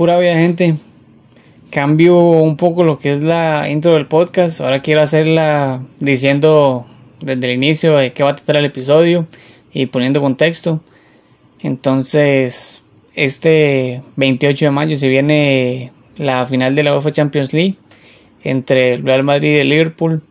Pura 0.00 0.18
vida, 0.18 0.34
gente. 0.34 0.76
Cambio 1.70 2.16
un 2.16 2.56
poco 2.56 2.84
lo 2.84 2.98
que 2.98 3.10
es 3.10 3.22
la 3.22 3.68
intro 3.68 3.92
del 3.92 4.06
podcast. 4.06 4.62
Ahora 4.62 4.80
quiero 4.80 5.02
hacerla 5.02 5.82
diciendo 5.98 6.86
desde 7.20 7.48
el 7.48 7.52
inicio 7.52 7.98
de 7.98 8.14
qué 8.14 8.22
va 8.22 8.30
a 8.30 8.34
tratar 8.34 8.56
el 8.56 8.64
episodio 8.64 9.26
y 9.74 9.84
poniendo 9.84 10.22
contexto. 10.22 10.80
Entonces, 11.60 12.82
este 13.14 14.00
28 14.16 14.64
de 14.64 14.70
mayo 14.70 14.96
se 14.96 15.06
viene 15.06 15.92
la 16.16 16.46
final 16.46 16.74
de 16.74 16.82
la 16.82 16.94
UEFA 16.94 17.12
Champions 17.12 17.52
League 17.52 17.74
entre 18.42 18.94
el 18.94 19.02
Real 19.02 19.22
Madrid 19.22 19.56
y 19.56 19.58
el 19.58 19.68
Liverpool. 19.68 20.22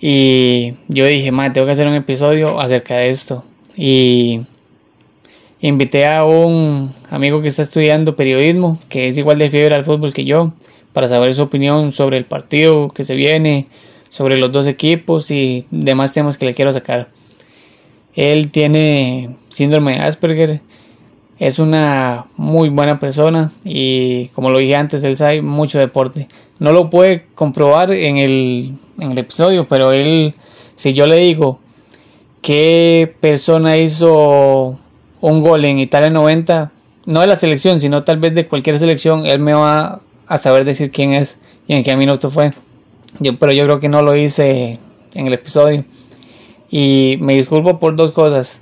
Y 0.00 0.74
yo 0.86 1.04
dije, 1.04 1.32
madre, 1.32 1.54
tengo 1.54 1.66
que 1.66 1.72
hacer 1.72 1.88
un 1.88 1.96
episodio 1.96 2.60
acerca 2.60 2.98
de 2.98 3.08
esto. 3.08 3.44
Y 3.76 4.42
invité 5.68 6.06
a 6.06 6.24
un 6.24 6.92
amigo 7.08 7.40
que 7.40 7.48
está 7.48 7.62
estudiando 7.62 8.16
periodismo, 8.16 8.78
que 8.90 9.08
es 9.08 9.16
igual 9.16 9.38
de 9.38 9.48
fiebre 9.48 9.74
al 9.74 9.84
fútbol 9.84 10.12
que 10.12 10.26
yo, 10.26 10.52
para 10.92 11.08
saber 11.08 11.34
su 11.34 11.42
opinión 11.42 11.90
sobre 11.90 12.18
el 12.18 12.26
partido 12.26 12.90
que 12.90 13.02
se 13.02 13.14
viene, 13.14 13.66
sobre 14.10 14.36
los 14.36 14.52
dos 14.52 14.66
equipos 14.66 15.30
y 15.30 15.64
demás 15.70 16.12
temas 16.12 16.36
que 16.36 16.44
le 16.44 16.52
quiero 16.52 16.70
sacar. 16.70 17.08
Él 18.14 18.50
tiene 18.50 19.36
síndrome 19.48 19.94
de 19.94 20.00
Asperger, 20.00 20.60
es 21.38 21.58
una 21.58 22.26
muy 22.36 22.68
buena 22.68 23.00
persona 23.00 23.50
y 23.64 24.28
como 24.28 24.50
lo 24.50 24.58
dije 24.58 24.76
antes, 24.76 25.02
él 25.02 25.16
sabe 25.16 25.40
mucho 25.40 25.78
deporte. 25.78 26.28
No 26.58 26.72
lo 26.72 26.90
puede 26.90 27.24
comprobar 27.34 27.90
en 27.90 28.18
el, 28.18 28.76
en 29.00 29.12
el 29.12 29.18
episodio, 29.18 29.66
pero 29.66 29.92
él, 29.92 30.34
si 30.74 30.92
yo 30.92 31.06
le 31.06 31.16
digo 31.16 31.58
qué 32.42 33.14
persona 33.20 33.78
hizo 33.78 34.78
un 35.30 35.40
gol 35.40 35.64
en 35.64 35.78
Italia 35.78 36.10
90, 36.10 36.70
no 37.06 37.20
de 37.22 37.26
la 37.26 37.36
selección, 37.36 37.80
sino 37.80 38.04
tal 38.04 38.18
vez 38.18 38.34
de 38.34 38.46
cualquier 38.46 38.78
selección, 38.78 39.24
él 39.24 39.38
me 39.38 39.54
va 39.54 40.02
a 40.26 40.36
saber 40.38 40.66
decir 40.66 40.90
quién 40.90 41.14
es 41.14 41.40
y 41.66 41.72
en 41.72 41.82
qué 41.82 41.96
minuto 41.96 42.28
fue. 42.28 42.50
Yo, 43.20 43.38
pero 43.38 43.52
yo 43.52 43.64
creo 43.64 43.80
que 43.80 43.88
no 43.88 44.02
lo 44.02 44.14
hice 44.14 44.78
en 45.14 45.26
el 45.26 45.32
episodio. 45.32 45.86
Y 46.70 47.16
me 47.20 47.34
disculpo 47.36 47.78
por 47.78 47.96
dos 47.96 48.12
cosas. 48.12 48.60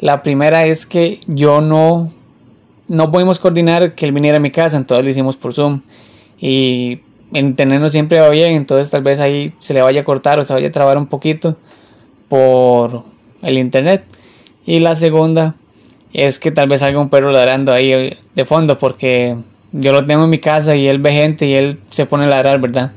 La 0.00 0.22
primera 0.22 0.66
es 0.66 0.84
que 0.84 1.18
yo 1.28 1.62
no, 1.62 2.12
no 2.88 3.10
pudimos 3.10 3.38
coordinar 3.38 3.94
que 3.94 4.04
él 4.04 4.12
viniera 4.12 4.36
a 4.36 4.40
mi 4.40 4.50
casa, 4.50 4.76
entonces 4.76 5.02
lo 5.02 5.10
hicimos 5.10 5.38
por 5.38 5.54
Zoom. 5.54 5.80
Y 6.38 7.00
entendernos 7.32 7.90
siempre 7.90 8.20
va 8.20 8.28
bien, 8.28 8.52
entonces 8.52 8.90
tal 8.90 9.02
vez 9.02 9.18
ahí 9.18 9.54
se 9.60 9.72
le 9.72 9.80
vaya 9.80 10.02
a 10.02 10.04
cortar 10.04 10.38
o 10.38 10.42
se 10.42 10.52
vaya 10.52 10.68
a 10.68 10.72
trabar 10.72 10.98
un 10.98 11.06
poquito 11.06 11.56
por 12.28 13.02
el 13.40 13.56
internet. 13.56 14.04
Y 14.66 14.80
la 14.80 14.94
segunda 14.94 15.56
es 16.12 16.38
que 16.38 16.50
tal 16.50 16.68
vez 16.68 16.82
haya 16.82 16.98
un 16.98 17.08
perro 17.08 17.30
ladrando 17.30 17.72
ahí 17.72 18.18
de 18.34 18.44
fondo 18.44 18.78
porque 18.78 19.36
yo 19.72 19.92
lo 19.92 20.04
tengo 20.04 20.24
en 20.24 20.30
mi 20.30 20.38
casa 20.38 20.76
y 20.76 20.86
él 20.86 20.98
ve 20.98 21.12
gente 21.12 21.46
y 21.46 21.54
él 21.54 21.80
se 21.88 22.06
pone 22.06 22.24
a 22.24 22.28
ladrar, 22.28 22.60
¿verdad? 22.60 22.92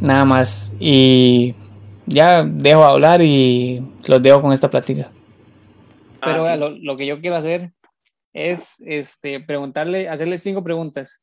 Nada 0.00 0.24
más. 0.24 0.74
Y 0.80 1.54
ya 2.06 2.44
dejo 2.44 2.80
de 2.80 2.86
hablar 2.86 3.22
y 3.22 3.82
los 4.06 4.22
dejo 4.22 4.40
con 4.40 4.52
esta 4.52 4.70
plática. 4.70 5.10
Pero 6.22 6.46
ah, 6.46 6.56
lo, 6.56 6.96
que 6.96 7.04
yo 7.04 7.20
quiero 7.20 7.36
hacer 7.36 7.72
es 8.32 8.80
este, 8.86 9.40
preguntarle, 9.40 10.08
hacerle 10.08 10.38
cinco 10.38 10.64
preguntas 10.64 11.22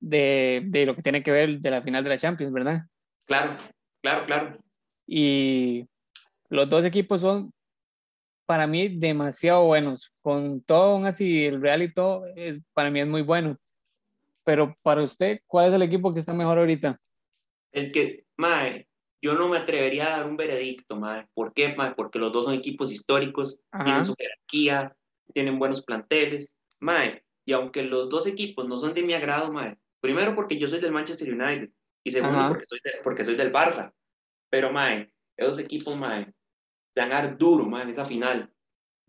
de, 0.00 0.62
de, 0.66 0.86
lo 0.86 0.96
que 0.96 1.02
tiene 1.02 1.22
que 1.22 1.30
ver 1.30 1.60
de 1.60 1.70
la 1.70 1.82
final 1.82 2.02
de 2.02 2.10
la 2.10 2.18
Champions, 2.18 2.52
¿verdad? 2.52 2.82
Claro, 3.26 3.56
claro, 4.02 4.26
claro. 4.26 4.58
Y 5.06 5.86
los 6.48 6.68
dos 6.68 6.84
equipos 6.84 7.20
son 7.20 7.52
para 8.46 8.66
mí 8.66 8.88
demasiado 8.88 9.64
buenos. 9.64 10.12
Con 10.22 10.62
todo 10.62 10.94
aún 10.94 11.04
así, 11.06 11.44
el 11.44 11.60
Real 11.60 11.82
y 11.82 11.92
todo, 11.92 12.24
para 12.72 12.90
mí 12.90 13.00
es 13.00 13.06
muy 13.06 13.22
bueno. 13.22 13.58
Pero 14.44 14.76
para 14.82 15.02
usted, 15.02 15.40
¿cuál 15.46 15.68
es 15.68 15.74
el 15.74 15.82
equipo 15.82 16.14
que 16.14 16.20
está 16.20 16.32
mejor 16.32 16.58
ahorita? 16.58 17.00
El 17.72 17.92
que, 17.92 18.24
mae, 18.36 18.86
yo 19.20 19.34
no 19.34 19.48
me 19.48 19.58
atrevería 19.58 20.06
a 20.06 20.18
dar 20.18 20.30
un 20.30 20.36
veredicto, 20.36 20.96
mae. 20.96 21.26
¿Por 21.34 21.52
qué, 21.52 21.74
mae? 21.74 21.94
Porque 21.94 22.20
los 22.20 22.32
dos 22.32 22.44
son 22.44 22.54
equipos 22.54 22.92
históricos, 22.92 23.60
tienen 23.84 24.04
su 24.04 24.14
jerarquía, 24.16 24.96
tienen 25.34 25.58
buenos 25.58 25.82
planteles, 25.82 26.54
mae. 26.78 27.24
Y 27.44 27.52
aunque 27.52 27.82
los 27.82 28.08
dos 28.08 28.26
equipos 28.26 28.68
no 28.68 28.78
son 28.78 28.94
de 28.94 29.02
mi 29.02 29.14
agrado, 29.14 29.52
mae, 29.52 29.76
primero 30.00 30.34
porque 30.36 30.58
yo 30.58 30.68
soy 30.68 30.78
del 30.78 30.92
Manchester 30.92 31.32
United 31.32 31.70
y 32.04 32.12
segundo 32.12 32.48
porque 32.48 32.66
soy, 32.66 32.78
porque 33.02 33.24
soy 33.24 33.34
del 33.34 33.52
Barça. 33.52 33.92
Pero, 34.48 34.72
mae, 34.72 35.12
esos 35.36 35.58
equipos, 35.58 35.96
mae, 35.96 36.32
ganar 36.96 37.36
duro, 37.36 37.64
man, 37.66 37.82
en 37.82 37.90
esa 37.90 38.04
final. 38.04 38.50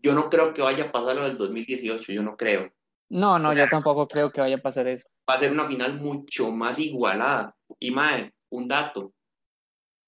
Yo 0.00 0.14
no 0.14 0.30
creo 0.30 0.54
que 0.54 0.62
vaya 0.62 0.84
a 0.84 0.92
pasar 0.92 1.16
lo 1.16 1.24
del 1.24 1.38
2018, 1.38 2.12
yo 2.12 2.22
no 2.22 2.36
creo. 2.36 2.70
No, 3.10 3.38
no, 3.38 3.54
yo 3.54 3.66
tampoco 3.68 4.06
creo 4.06 4.30
que 4.30 4.42
vaya 4.42 4.56
a 4.56 4.62
pasar 4.62 4.86
eso. 4.86 5.08
Va 5.28 5.34
a 5.34 5.38
ser 5.38 5.50
una 5.50 5.66
final 5.66 5.98
mucho 5.98 6.52
más 6.52 6.78
igualada. 6.78 7.56
Y, 7.80 7.90
mae, 7.90 8.32
un 8.50 8.68
dato. 8.68 9.12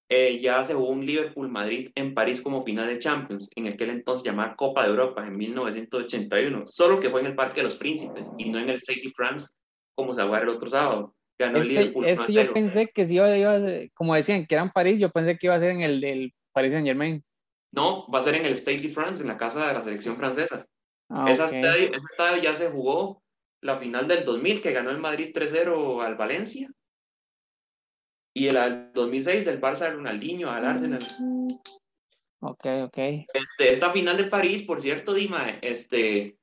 Eh, 0.07 0.39
ya 0.39 0.63
se 0.65 0.73
jugó 0.73 0.89
un 0.89 1.05
Liverpool-Madrid 1.05 1.89
en 1.95 2.13
París 2.13 2.41
como 2.41 2.63
final 2.63 2.85
de 2.85 2.99
Champions, 2.99 3.49
en 3.55 3.67
aquel 3.67 3.89
entonces 3.91 4.25
llamada 4.25 4.55
Copa 4.55 4.83
de 4.83 4.89
Europa, 4.89 5.25
en 5.25 5.35
1981. 5.35 6.65
Solo 6.67 6.99
que 6.99 7.09
fue 7.09 7.21
en 7.21 7.27
el 7.27 7.35
Parque 7.35 7.61
de 7.61 7.67
los 7.67 7.77
Príncipes 7.77 8.27
y 8.37 8.49
no 8.49 8.59
en 8.59 8.69
el 8.69 8.79
Stade 8.79 9.01
de 9.03 9.11
France, 9.11 9.53
como 9.95 10.13
se 10.13 10.21
jugó 10.21 10.37
el 10.37 10.49
otro 10.49 10.69
sábado. 10.69 11.15
Ganó 11.39 11.57
este, 11.57 11.69
Liverpool 11.69 12.05
este 12.05 12.33
yo 12.33 12.53
pensé 12.53 12.91
que 12.93 13.05
si 13.05 13.15
iba, 13.15 13.35
iba, 13.35 13.57
como 13.93 14.13
decían, 14.13 14.45
que 14.45 14.55
era 14.55 14.63
en 14.63 14.69
París, 14.69 14.99
yo 14.99 15.09
pensé 15.09 15.37
que 15.37 15.47
iba 15.47 15.55
a 15.55 15.59
ser 15.59 15.71
en 15.71 15.81
el 15.81 16.01
del 16.01 16.33
Paris 16.53 16.73
Saint 16.73 16.85
Germain. 16.85 17.23
No, 17.73 18.07
va 18.09 18.19
a 18.19 18.23
ser 18.23 18.35
en 18.35 18.45
el 18.45 18.57
Stade 18.57 18.77
de 18.77 18.89
France, 18.89 19.21
en 19.21 19.29
la 19.29 19.37
casa 19.37 19.67
de 19.67 19.73
la 19.73 19.83
selección 19.83 20.17
francesa. 20.17 20.65
Ah, 21.09 21.29
ese, 21.29 21.43
estadio, 21.43 22.41
ya 22.41 22.55
se 22.55 22.69
jugó 22.69 23.21
la 23.61 23.77
final 23.77 24.07
del 24.07 24.25
2000, 24.25 24.61
que 24.61 24.71
ganó 24.71 24.91
el 24.91 24.97
Madrid 24.97 25.31
3-0 25.33 26.03
al 26.03 26.15
Valencia. 26.15 26.69
Y 28.33 28.47
el 28.47 28.91
2006 28.93 29.45
del 29.45 29.59
Barça 29.59 29.79
de 29.79 29.91
Ronaldinho 29.91 30.49
al 30.49 30.65
Arsenal. 30.65 31.05
Ok, 32.41 32.65
ok. 32.85 32.97
Este, 33.33 33.71
esta 33.71 33.91
final 33.91 34.17
de 34.17 34.23
París, 34.25 34.63
por 34.63 34.81
cierto, 34.81 35.13
Dima, 35.13 35.49
este, 35.61 36.37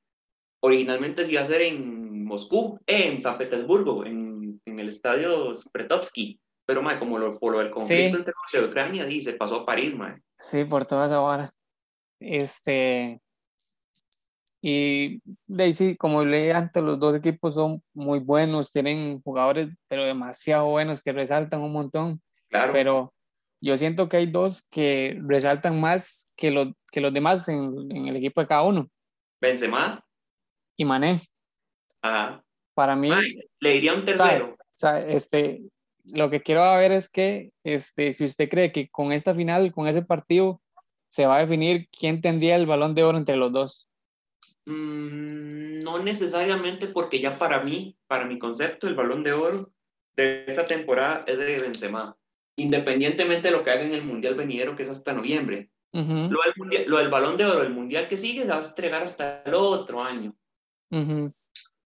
originalmente 0.61 1.25
se 1.25 1.31
iba 1.31 1.41
a 1.41 1.45
hacer 1.45 1.61
en 1.61 2.25
Moscú, 2.25 2.79
en 2.85 3.19
San 3.21 3.37
Petersburgo, 3.37 4.05
en, 4.05 4.61
en 4.65 4.79
el 4.79 4.89
estadio 4.89 5.53
Spretovsky. 5.55 6.39
Pero, 6.65 6.83
mae, 6.83 6.99
como 6.99 7.17
lo, 7.17 7.37
por 7.39 7.53
lo 7.53 7.59
del 7.59 7.71
conflicto 7.71 8.17
entre 8.17 8.33
Rusia 8.33 8.61
y 8.61 8.69
Ucrania, 8.69 9.23
se 9.23 9.33
pasó 9.33 9.61
a 9.61 9.65
París, 9.65 9.95
mae. 9.95 10.21
Sí, 10.39 10.63
por 10.63 10.85
toda 10.85 11.19
hora. 11.19 11.53
Este. 12.19 13.21
Y 14.61 15.21
Daisy, 15.47 15.95
como 15.95 16.23
leí 16.23 16.49
antes, 16.49 16.81
los 16.83 16.99
dos 16.99 17.15
equipos 17.15 17.55
son 17.55 17.81
muy 17.93 18.19
buenos, 18.19 18.71
tienen 18.71 19.21
jugadores, 19.21 19.69
pero 19.87 20.03
demasiado 20.03 20.67
buenos 20.67 21.01
que 21.01 21.13
resaltan 21.13 21.61
un 21.61 21.71
montón. 21.71 22.21
Claro. 22.49 22.73
Pero 22.73 23.13
yo 23.61 23.77
siento 23.77 24.09
que 24.09 24.17
hay 24.17 24.25
dos 24.25 24.63
que 24.69 25.17
resaltan 25.25 25.79
más 25.79 26.29
que, 26.35 26.51
los 26.51 26.69
que 26.91 27.01
los 27.01 27.13
demás 27.13 27.47
en, 27.47 27.73
en, 27.91 28.07
el 28.07 28.17
equipo 28.17 28.41
de 28.41 28.47
cada 28.47 28.63
uno. 28.63 28.89
Benzema. 29.41 30.03
Y 30.77 30.85
Mané. 30.85 31.21
Ajá. 32.01 32.43
Para 32.73 32.95
mí. 32.95 33.11
le 33.59 33.69
diría 33.71 33.93
un 33.93 34.05
tercero. 34.05 34.55
O 34.57 34.57
sea, 34.73 34.99
este, 35.05 35.61
lo 36.13 36.29
que 36.29 36.41
quiero 36.41 36.61
ver 36.77 36.91
es 36.91 37.09
que 37.09 37.51
este, 37.63 38.13
si 38.13 38.25
usted 38.25 38.49
cree 38.49 38.71
que 38.71 38.89
con 38.89 39.11
esta 39.11 39.33
final, 39.33 39.71
con 39.71 39.87
ese 39.87 40.01
partido, 40.01 40.61
se 41.09 41.25
va 41.25 41.37
a 41.37 41.39
definir 41.39 41.87
quién 41.97 42.21
tendría 42.21 42.55
el 42.55 42.65
balón 42.65 42.95
de 42.95 43.03
oro 43.03 43.17
entre 43.17 43.35
los 43.35 43.51
dos. 43.51 43.87
Mm, 44.65 45.79
no 45.79 45.99
necesariamente 45.99 46.87
porque 46.87 47.19
ya 47.19 47.39
para 47.39 47.63
mí, 47.63 47.97
para 48.07 48.25
mi 48.25 48.37
concepto, 48.37 48.87
el 48.87 48.95
balón 48.95 49.23
de 49.23 49.33
oro 49.33 49.71
de 50.15 50.45
esa 50.47 50.67
temporada 50.67 51.23
es 51.27 51.37
de 51.37 51.57
Benzema. 51.57 52.15
Independientemente 52.55 53.47
de 53.47 53.57
lo 53.57 53.63
que 53.63 53.71
haga 53.71 53.83
en 53.83 53.93
el 53.93 54.03
Mundial 54.03 54.35
venidero, 54.35 54.75
que 54.75 54.83
es 54.83 54.89
hasta 54.89 55.13
noviembre. 55.13 55.69
lo, 55.91 56.01
del 56.03 56.53
mundial, 56.57 56.83
lo, 56.87 56.97
del 56.97 57.09
balón 57.09 57.37
de 57.37 57.45
oro, 57.45 57.63
el 57.63 57.73
Mundial 57.73 58.07
que 58.07 58.17
sigue, 58.17 58.43
se 58.43 58.49
va 58.49 58.59
a 58.59 58.65
entregar 58.65 59.01
hasta 59.01 59.41
el 59.43 59.53
otro 59.53 60.03
año. 60.03 60.35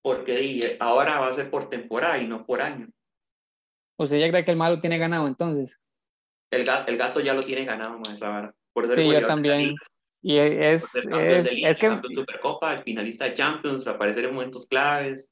Porque 0.01 0.75
ahora 0.79 1.19
va 1.19 1.27
a 1.27 1.33
ser 1.33 1.49
por 1.49 1.69
temporada 1.69 2.17
y 2.17 2.27
no 2.27 2.45
por 2.45 2.61
año. 2.61 2.89
¿Usted 4.03 4.19
ya 4.19 4.29
cree 4.29 4.45
que 4.45 4.51
el 4.51 4.57
malo 4.57 4.79
tiene 4.79 4.97
ganado 4.97 5.27
entonces? 5.27 5.81
El 6.51 6.63
gato, 6.63 6.91
el 6.91 6.97
gato 6.97 7.19
ya 7.19 7.33
lo 7.33 7.41
tiene 7.41 7.65
ganado, 7.65 7.99
Maestra 7.99 8.53
Por 8.73 8.87
sí, 8.87 9.11
yo 9.11 9.25
también. 9.25 9.75
Y 10.21 10.37
es, 10.37 10.95
es, 10.95 11.49
es 11.51 11.77
que... 11.79 11.99
Supercopa, 12.15 12.75
el 12.75 12.83
finalista 12.83 13.25
de 13.25 13.33
Champions, 13.33 13.85
aparecer 13.87 14.25
en 14.25 14.33
momentos 14.33 14.65
claves. 14.67 15.27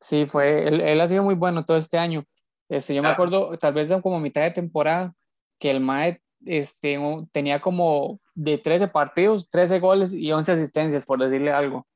Sí, 0.00 0.26
fue, 0.26 0.66
él, 0.66 0.80
él, 0.80 1.00
ha 1.00 1.06
sido 1.06 1.22
muy 1.22 1.34
bueno 1.34 1.64
todo 1.64 1.76
este 1.76 1.96
año. 1.96 2.24
Este, 2.68 2.94
yo 2.94 3.02
me 3.02 3.08
acuerdo, 3.08 3.56
tal 3.56 3.72
vez 3.72 3.92
como 4.02 4.18
mitad 4.18 4.42
de 4.42 4.50
temporada, 4.50 5.14
que 5.58 5.70
el 5.70 5.80
Mae 5.80 6.20
este, 6.44 6.98
tenía 7.30 7.60
como 7.60 8.20
de 8.34 8.58
13 8.58 8.88
partidos, 8.88 9.48
13 9.48 9.78
goles 9.78 10.12
y 10.12 10.32
11 10.32 10.52
asistencias, 10.52 11.06
por 11.06 11.20
decirle 11.20 11.52
algo. 11.52 11.86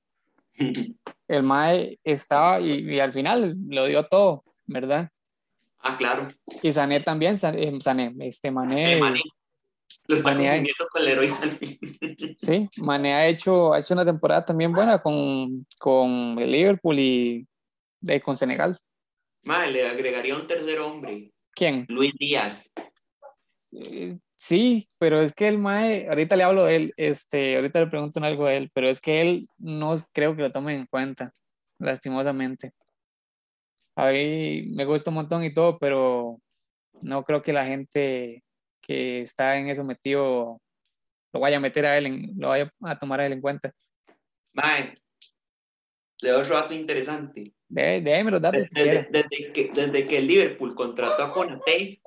el 1.28 1.42
Mae 1.42 1.98
estaba 2.04 2.60
y, 2.60 2.94
y, 2.94 3.00
al 3.00 3.12
final 3.12 3.56
lo 3.68 3.86
dio 3.86 4.06
todo. 4.06 4.44
¿Verdad? 4.66 5.10
Ah, 5.78 5.96
claro. 5.96 6.26
Y 6.62 6.72
Sané 6.72 7.00
también, 7.00 7.34
Sané, 7.34 8.14
este 8.20 8.50
Mané. 8.50 8.96
Mané. 8.96 9.20
Lo 10.08 10.16
está 10.16 10.34
confundiendo 10.34 10.86
con 10.90 11.04
Leroy 11.04 11.28
Sané. 11.28 11.58
Sí, 12.38 12.68
Mané 12.78 13.14
ha 13.14 13.26
hecho, 13.26 13.72
ha 13.72 13.80
hecho 13.80 13.94
una 13.94 14.04
temporada 14.04 14.44
también 14.44 14.72
buena 14.72 15.00
con, 15.00 15.66
con 15.78 16.38
el 16.38 16.50
Liverpool 16.50 16.98
y 16.98 17.46
de, 18.00 18.20
con 18.20 18.36
Senegal. 18.36 18.76
Mae, 19.44 19.70
le 19.70 19.86
agregaría 19.88 20.36
un 20.36 20.46
tercer 20.46 20.80
hombre. 20.80 21.32
¿Quién? 21.54 21.86
Luis 21.88 22.14
Díaz. 22.18 22.70
Eh, 23.72 24.16
sí, 24.34 24.88
pero 24.98 25.20
es 25.20 25.32
que 25.32 25.48
el 25.48 25.58
Mae, 25.58 26.08
ahorita 26.08 26.36
le 26.36 26.42
hablo 26.42 26.64
de 26.64 26.76
él, 26.76 26.92
este, 26.96 27.56
ahorita 27.56 27.80
le 27.80 27.86
pregunto 27.86 28.22
algo 28.22 28.46
a 28.46 28.54
él, 28.54 28.70
pero 28.74 28.88
es 28.88 29.00
que 29.00 29.20
él 29.20 29.48
no 29.58 29.94
creo 30.12 30.34
que 30.34 30.42
lo 30.42 30.50
tomen 30.50 30.80
en 30.80 30.86
cuenta, 30.86 31.32
lastimosamente. 31.78 32.72
A 33.96 34.10
mí 34.12 34.62
me 34.74 34.84
gusta 34.84 35.10
un 35.10 35.16
montón 35.16 35.42
y 35.42 35.54
todo, 35.54 35.78
pero 35.78 36.38
no 37.00 37.24
creo 37.24 37.42
que 37.42 37.52
la 37.52 37.64
gente 37.64 38.44
que 38.82 39.16
está 39.16 39.56
en 39.58 39.68
eso 39.68 39.84
metido 39.84 40.60
lo 41.32 41.40
vaya 41.40 41.56
a 41.56 41.60
meter 41.60 41.86
a 41.86 41.98
él, 41.98 42.06
en, 42.06 42.32
lo 42.36 42.48
vaya 42.48 42.70
a 42.82 42.98
tomar 42.98 43.20
a 43.20 43.26
él 43.26 43.32
en 43.32 43.40
cuenta. 43.40 43.72
Mae, 44.52 44.94
de 46.22 46.32
otro 46.32 46.54
dato 46.54 46.74
interesante. 46.74 47.52
Déjeme 47.68 48.30
los 48.30 48.40
datos. 48.40 48.62
Desde, 48.70 49.08
desde, 49.10 49.52
que, 49.52 49.70
desde 49.74 50.06
que 50.06 50.18
el 50.18 50.26
Liverpool 50.26 50.74
contrató 50.74 51.24
a 51.24 51.32
Conate, 51.32 52.00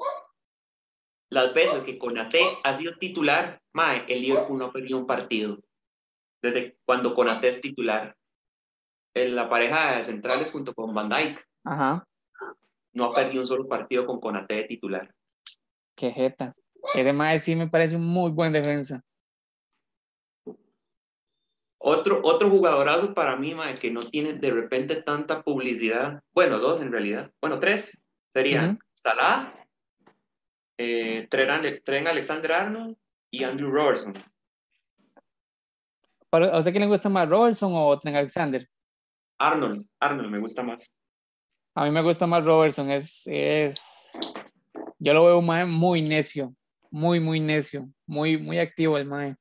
las 1.32 1.54
veces 1.54 1.84
que 1.84 1.98
Conate 1.98 2.40
ha 2.64 2.74
sido 2.74 2.98
titular, 2.98 3.62
mae, 3.74 4.06
el 4.08 4.22
Liverpool 4.22 4.58
no 4.58 4.66
ha 4.66 4.74
perdido 4.74 4.98
un 4.98 5.08
partido. 5.08 5.60
Desde 6.42 6.78
cuando 6.86 7.14
Conate 7.14 7.50
es 7.50 7.62
titular. 7.62 8.16
En 9.16 9.36
la 9.36 9.50
pareja 9.50 9.98
de 9.98 10.04
centrales 10.04 10.52
junto 10.52 10.74
con 10.74 10.94
Van 10.94 11.10
Dijk. 11.10 11.49
Ajá. 11.64 12.06
No 12.94 13.06
ha 13.06 13.14
perdido 13.14 13.42
un 13.42 13.48
solo 13.48 13.68
partido 13.68 14.06
con 14.06 14.20
Conate 14.20 14.56
de 14.56 14.64
titular. 14.64 15.14
Qué 15.96 16.10
jeta. 16.10 16.54
Ese 16.94 17.14
mae 17.14 17.40
sí 17.40 17.56
me 17.56 17.68
parece 17.68 17.96
un 17.96 18.06
muy 18.06 18.32
buen 18.32 18.54
defensa. 18.54 19.04
Otro, 21.82 22.22
otro 22.24 22.50
jugadorazo 22.50 23.14
para 23.14 23.36
mí, 23.38 23.54
mae, 23.56 23.74
que 23.76 23.92
no 23.92 24.02
tiene 24.02 24.34
de 24.34 24.52
repente 24.52 25.02
tanta 25.02 25.42
publicidad. 25.44 26.22
Bueno, 26.34 26.60
dos 26.60 26.82
en 26.82 26.92
realidad. 26.92 27.32
Bueno, 27.42 27.60
tres. 27.60 27.98
Serían 28.34 28.80
Salah, 28.94 29.54
eh, 30.78 31.28
Tren, 31.30 32.08
Alexander 32.08 32.52
Arnold 32.52 32.96
y 33.32 33.44
Andrew 33.44 33.72
Robertson. 33.72 34.14
¿A 36.32 36.60
usted 36.60 36.72
quién 36.72 36.84
le 36.84 36.88
gusta 36.88 37.10
más, 37.10 37.28
Robertson 37.28 37.72
o 37.74 37.98
Tren 37.98 38.16
Alexander? 38.16 38.70
Arnold, 39.40 39.88
Arnold 40.00 40.30
me 40.30 40.40
gusta 40.40 40.62
más. 40.62 40.86
A 41.76 41.86
mí 41.86 41.92
me 41.92 42.02
gusta 42.02 42.28
más 42.28 42.44
Robertson, 42.44 42.92
es, 42.92 43.24
es, 43.28 44.12
yo 44.98 45.14
lo 45.14 45.26
veo 45.26 45.42
mae, 45.42 45.66
muy 45.66 46.02
necio, 46.02 46.56
muy, 46.92 47.20
muy 47.20 47.40
necio, 47.40 47.90
muy, 48.06 48.38
muy 48.38 48.60
activo 48.60 48.98
el 48.98 49.06
mae. 49.06 49.36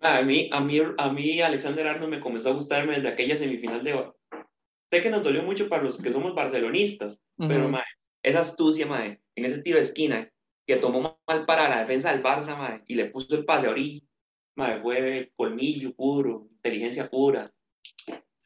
A 0.00 0.22
mí, 0.22 0.48
a 0.52 0.60
mí, 0.60 0.78
a 0.96 1.12
mí 1.12 1.40
Alexander 1.40 1.86
Arnold 1.86 2.10
me 2.10 2.20
comenzó 2.20 2.50
a 2.50 2.54
gustarme 2.54 2.94
desde 2.94 3.08
aquella 3.08 3.36
semifinal 3.36 3.84
de... 3.84 4.10
Sé 4.90 5.00
que 5.02 5.10
nos 5.10 5.22
dolió 5.22 5.42
mucho 5.42 5.68
para 5.68 5.82
los 5.82 5.98
que 5.98 6.12
somos 6.12 6.34
barcelonistas, 6.34 7.20
pero 7.36 7.68
mae, 7.68 7.84
esa 8.22 8.40
astucia, 8.40 8.86
mae, 8.86 9.20
en 9.36 9.44
ese 9.44 9.62
tiro 9.62 9.76
de 9.76 9.84
esquina, 9.84 10.28
que 10.66 10.76
tomó 10.76 11.20
mal 11.26 11.44
para 11.46 11.68
la 11.68 11.80
defensa 11.80 12.10
del 12.12 12.22
Barça, 12.22 12.56
mae, 12.56 12.82
y 12.86 12.94
le 12.94 13.06
puso 13.06 13.36
el 13.36 13.44
pase 13.44 13.66
a 13.66 13.70
orilla, 13.70 14.02
mae, 14.56 14.80
fue 14.80 15.32
colmillo 15.36 15.94
puro, 15.94 16.48
inteligencia 16.50 17.08
pura. 17.08 17.50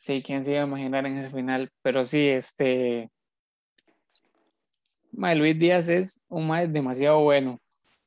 Sí, 0.05 0.23
quién 0.23 0.45
se 0.45 0.51
iba 0.53 0.61
a 0.61 0.67
imaginar 0.67 1.07
en 1.07 1.17
ese 1.17 1.31
final, 1.31 1.71
pero 1.81 2.05
sí, 2.05 2.29
este... 2.29 3.11
Mae, 5.13 5.35
Luis 5.35 5.59
Díaz 5.59 5.89
es 5.89 6.21
un 6.29 6.47
mae 6.47 6.69
demasiado 6.69 7.21
bueno, 7.21 7.59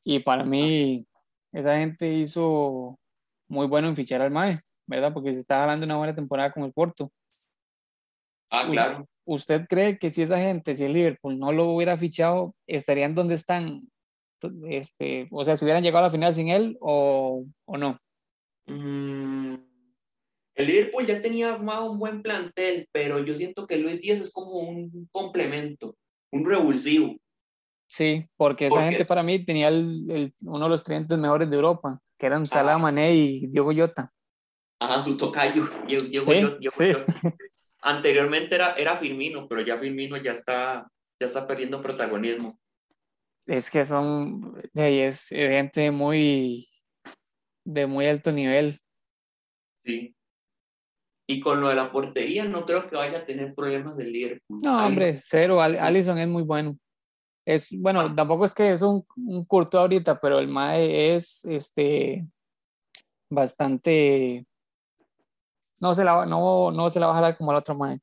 y 0.04 0.20
para 0.20 0.44
mí 0.44 1.08
esa 1.52 1.80
gente 1.80 2.14
hizo 2.14 3.00
muy 3.48 3.66
bueno 3.66 3.88
en 3.88 3.96
fichar 3.96 4.22
al 4.22 4.30
MAE, 4.30 4.62
¿verdad? 4.86 5.12
Porque 5.12 5.34
se 5.34 5.40
está 5.40 5.64
hablando 5.64 5.88
una 5.88 5.98
buena 5.98 6.14
temporada 6.14 6.52
con 6.52 6.66
el 6.66 6.72
Porto. 6.72 7.12
Ah, 8.52 8.68
claro. 8.70 9.08
¿Usted 9.26 9.66
cree 9.68 9.98
que 9.98 10.12
si 10.12 10.22
esa 10.22 10.38
gente, 10.38 10.76
si 10.76 10.84
el 10.84 10.94
Liverpool 10.94 11.40
no 11.40 11.52
lo 11.52 11.66
hubiera 11.72 11.98
fichado, 11.98 12.54
estarían 12.68 13.16
donde 13.16 13.34
están? 13.34 13.90
Este, 14.70 15.28
o 15.32 15.44
sea, 15.44 15.58
si 15.58 15.66
hubieran 15.66 15.82
llegado 15.82 16.06
a 16.06 16.10
la 16.10 16.12
final 16.12 16.36
sin 16.36 16.50
él 16.50 16.78
o, 16.80 17.44
o 17.66 17.78
no? 17.78 17.98
Mm, 18.68 19.17
el 20.58 20.66
Liverpool 20.66 21.06
ya 21.06 21.22
tenía 21.22 21.54
armado 21.54 21.92
un 21.92 22.00
buen 22.00 22.24
plantel, 22.24 22.90
pero 22.92 23.24
yo 23.24 23.36
siento 23.36 23.68
que 23.68 23.78
Luis 23.78 24.02
Díaz 24.02 24.22
es 24.22 24.32
como 24.32 24.54
un 24.54 25.08
complemento, 25.12 25.96
un 26.32 26.50
revulsivo. 26.50 27.16
Sí, 27.88 28.28
porque 28.36 28.66
esa 28.66 28.90
gente 28.90 29.06
para 29.06 29.22
mí 29.22 29.46
tenía 29.46 29.68
el, 29.68 30.34
uno 30.42 30.64
de 30.66 30.70
los 30.70 30.84
clientes 30.84 31.18
mejores 31.18 31.50
de 31.50 31.56
Europa 31.56 32.02
que 32.18 32.26
eran 32.26 32.48
Salah, 32.48 32.80
Mané 32.80 33.16
y 33.16 33.48
Diego 33.48 33.72
Llota. 33.72 34.12
Ajá, 34.80 35.00
su 35.00 35.16
tocayo, 35.16 35.64
Diego, 35.88 36.26
¿Sí? 36.72 36.92
Anteriormente 37.84 38.56
era, 38.56 38.74
era 38.74 38.98
Firmino, 38.98 39.48
pero 39.48 39.62
ya 39.62 39.78
Firmino 39.78 40.18
ya 40.18 40.32
está, 40.32 40.90
ya 41.22 41.28
está 41.28 41.46
perdiendo 41.46 41.84
protagonismo. 41.84 42.60
Es 43.46 43.70
que 43.70 43.84
son, 43.84 44.60
es 44.74 45.28
gente 45.30 45.92
muy, 45.92 46.68
de 47.64 47.86
muy 47.86 48.08
alto 48.08 48.32
nivel. 48.32 48.82
Sí. 49.86 50.17
Y 51.30 51.42
con 51.42 51.60
lo 51.60 51.68
de 51.68 51.76
la 51.76 51.92
portería, 51.92 52.46
no 52.46 52.64
creo 52.64 52.88
que 52.90 52.96
vaya 52.96 53.20
a 53.20 53.26
tener 53.26 53.54
problemas 53.54 53.98
del 53.98 54.14
Liverpool. 54.14 54.60
No, 54.64 54.86
hombre, 54.86 55.14
cero. 55.14 55.62
Allison 55.62 56.18
es 56.18 56.28
muy 56.28 56.44
bueno. 56.44 56.78
Es, 57.46 57.70
bueno, 57.72 58.14
tampoco 58.16 58.46
es 58.46 58.54
que 58.54 58.72
es 58.72 58.82
un, 58.82 59.06
un 59.18 59.44
curto 59.46 59.78
ahorita, 59.78 60.20
pero 60.20 60.40
el 60.40 60.48
MAE 60.48 61.16
es 61.16 61.44
este 61.46 62.26
bastante. 63.30 64.46
No 65.80 65.94
se 65.94 66.06
la, 66.06 66.26
no, 66.26 66.72
no 66.72 66.90
se 66.90 67.00
la 67.00 67.08
va 67.08 67.12
a 67.12 67.16
jalar 67.16 67.38
como 67.38 67.52
el 67.52 67.58
otro 67.58 67.76
MAE. 67.76 68.00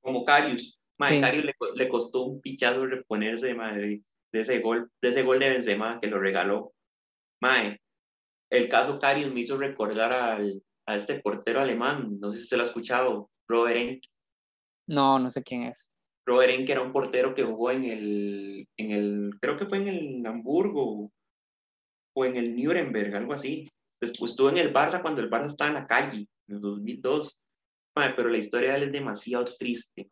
Como 0.00 0.24
Carius. 0.24 0.78
Mae, 0.98 1.20
Carius 1.20 1.44
le, 1.44 1.54
le, 1.74 1.88
costó 1.88 2.22
un 2.22 2.40
pichazo 2.40 2.86
reponerse 2.86 3.54
de, 3.54 4.02
de, 4.32 4.40
ese 4.40 4.60
gol, 4.60 4.90
de 5.02 5.08
ese 5.08 5.22
gol 5.22 5.38
de 5.38 5.50
Benzema 5.50 6.00
que 6.00 6.08
lo 6.08 6.18
regaló. 6.18 6.72
Mae, 7.40 7.80
el 8.50 8.68
caso 8.68 8.98
Carius 8.98 9.32
me 9.32 9.40
hizo 9.40 9.58
recordar 9.58 10.14
al, 10.14 10.62
a 10.86 10.96
este 10.96 11.20
portero 11.20 11.60
alemán, 11.60 12.18
no 12.20 12.30
sé 12.30 12.38
si 12.38 12.44
usted 12.44 12.56
lo 12.58 12.62
ha 12.64 12.66
escuchado, 12.66 13.30
Robert 13.48 13.76
Enke. 13.76 14.08
No, 14.86 15.18
no 15.18 15.30
sé 15.30 15.42
quién 15.42 15.62
es. 15.64 15.90
Robert 16.26 16.64
que 16.64 16.72
era 16.72 16.82
un 16.82 16.92
portero 16.92 17.34
que 17.34 17.44
jugó 17.44 17.70
en 17.70 17.84
el, 17.84 18.68
en 18.78 18.90
el, 18.90 19.30
creo 19.40 19.56
que 19.56 19.66
fue 19.66 19.78
en 19.78 19.88
el 19.88 20.26
Hamburgo 20.26 21.10
o 22.16 22.24
en 22.24 22.36
el 22.36 22.56
Nuremberg, 22.56 23.14
algo 23.14 23.34
así. 23.34 23.70
Después 24.00 24.32
estuvo 24.32 24.48
en 24.48 24.58
el 24.58 24.72
Barça 24.72 25.02
cuando 25.02 25.20
el 25.20 25.30
Barça 25.30 25.46
estaba 25.46 25.68
en 25.68 25.74
la 25.74 25.86
calle, 25.86 26.26
en 26.48 26.54
el 26.54 26.60
2002. 26.60 27.40
pero 27.94 28.28
la 28.28 28.38
historia 28.38 28.72
de 28.72 28.76
él 28.78 28.82
es 28.84 28.92
demasiado 28.92 29.44
triste. 29.44 30.06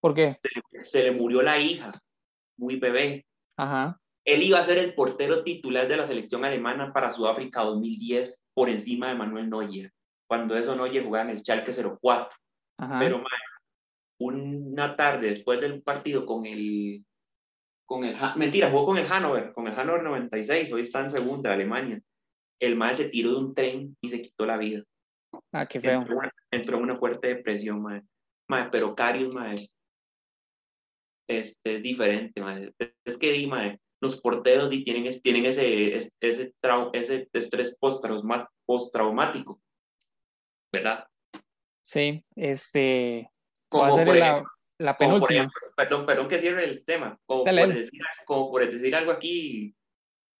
¿Por 0.00 0.14
qué? 0.14 0.38
Se 0.82 1.04
le, 1.04 1.12
murió 1.12 1.42
la 1.42 1.58
hija, 1.58 2.00
muy 2.56 2.76
bebé. 2.76 3.24
Ajá. 3.56 4.00
Él 4.24 4.42
iba 4.42 4.58
a 4.58 4.64
ser 4.64 4.78
el 4.78 4.94
portero 4.94 5.42
titular 5.42 5.88
de 5.88 5.96
la 5.96 6.06
selección 6.06 6.44
alemana 6.44 6.92
para 6.92 7.10
Sudáfrica 7.10 7.62
2010 7.62 8.40
por 8.54 8.68
encima 8.68 9.08
de 9.08 9.16
Manuel 9.16 9.50
Neuer. 9.50 9.92
Cuando 10.28 10.56
eso 10.56 10.76
Neuer 10.76 11.04
jugaba 11.04 11.30
en 11.30 11.36
el 11.36 11.42
Schalke 11.42 11.72
04. 11.72 12.36
Ajá. 12.78 12.98
Pero, 12.98 13.18
mae, 13.18 13.26
una 14.22 14.96
tarde 14.96 15.28
después 15.28 15.60
del 15.60 15.82
partido 15.82 16.24
con 16.24 16.46
el, 16.46 17.04
con 17.84 18.04
el, 18.04 18.16
mentira, 18.36 18.70
jugó 18.70 18.86
con 18.86 18.98
el 18.98 19.06
Hannover, 19.06 19.52
con 19.52 19.66
el 19.66 19.74
Hannover 19.74 20.02
96, 20.02 20.72
hoy 20.72 20.82
está 20.82 21.00
en 21.00 21.10
segunda, 21.10 21.50
de 21.50 21.56
Alemania. 21.56 22.00
El 22.60 22.76
mae 22.76 22.94
se 22.94 23.10
tiró 23.10 23.32
de 23.32 23.38
un 23.38 23.54
tren 23.54 23.96
y 24.00 24.08
se 24.08 24.22
quitó 24.22 24.46
la 24.46 24.56
vida. 24.56 24.84
Ah, 25.52 25.66
qué 25.66 25.80
feo. 25.80 26.04
Entró, 26.50 26.76
en 26.76 26.82
una 26.82 26.96
fuerte 26.96 27.28
depresión, 27.28 27.82
mae. 27.82 28.02
mae 28.48 28.68
pero 28.70 28.94
Carius, 28.94 29.34
mae, 29.34 29.56
este, 31.28 31.76
es 31.76 31.82
diferente, 31.82 32.40
mae. 32.40 32.72
Es 33.04 33.18
que, 33.18 33.46
mae, 33.48 33.80
los 34.02 34.20
porteros 34.20 34.68
tienen, 34.68 35.22
tienen 35.22 35.46
ese, 35.46 35.96
ese, 35.96 36.12
ese, 36.20 36.52
ese 36.92 37.28
estrés 37.32 37.78
postraumático, 37.78 39.62
¿verdad? 40.72 41.06
Sí, 41.84 42.24
este, 42.34 43.30
como 43.68 43.94
por 44.04 44.16
la, 44.16 44.42
la 44.78 44.96
penúltima. 44.96 45.48
perdón, 45.76 46.04
perdón 46.04 46.28
que 46.28 46.40
cierre 46.40 46.64
el 46.64 46.84
tema. 46.84 47.16
Como, 47.24 47.44
por 47.44 47.54
decir, 47.54 48.00
como 48.26 48.50
por 48.50 48.68
decir, 48.68 48.96
algo 48.96 49.12
aquí, 49.12 49.76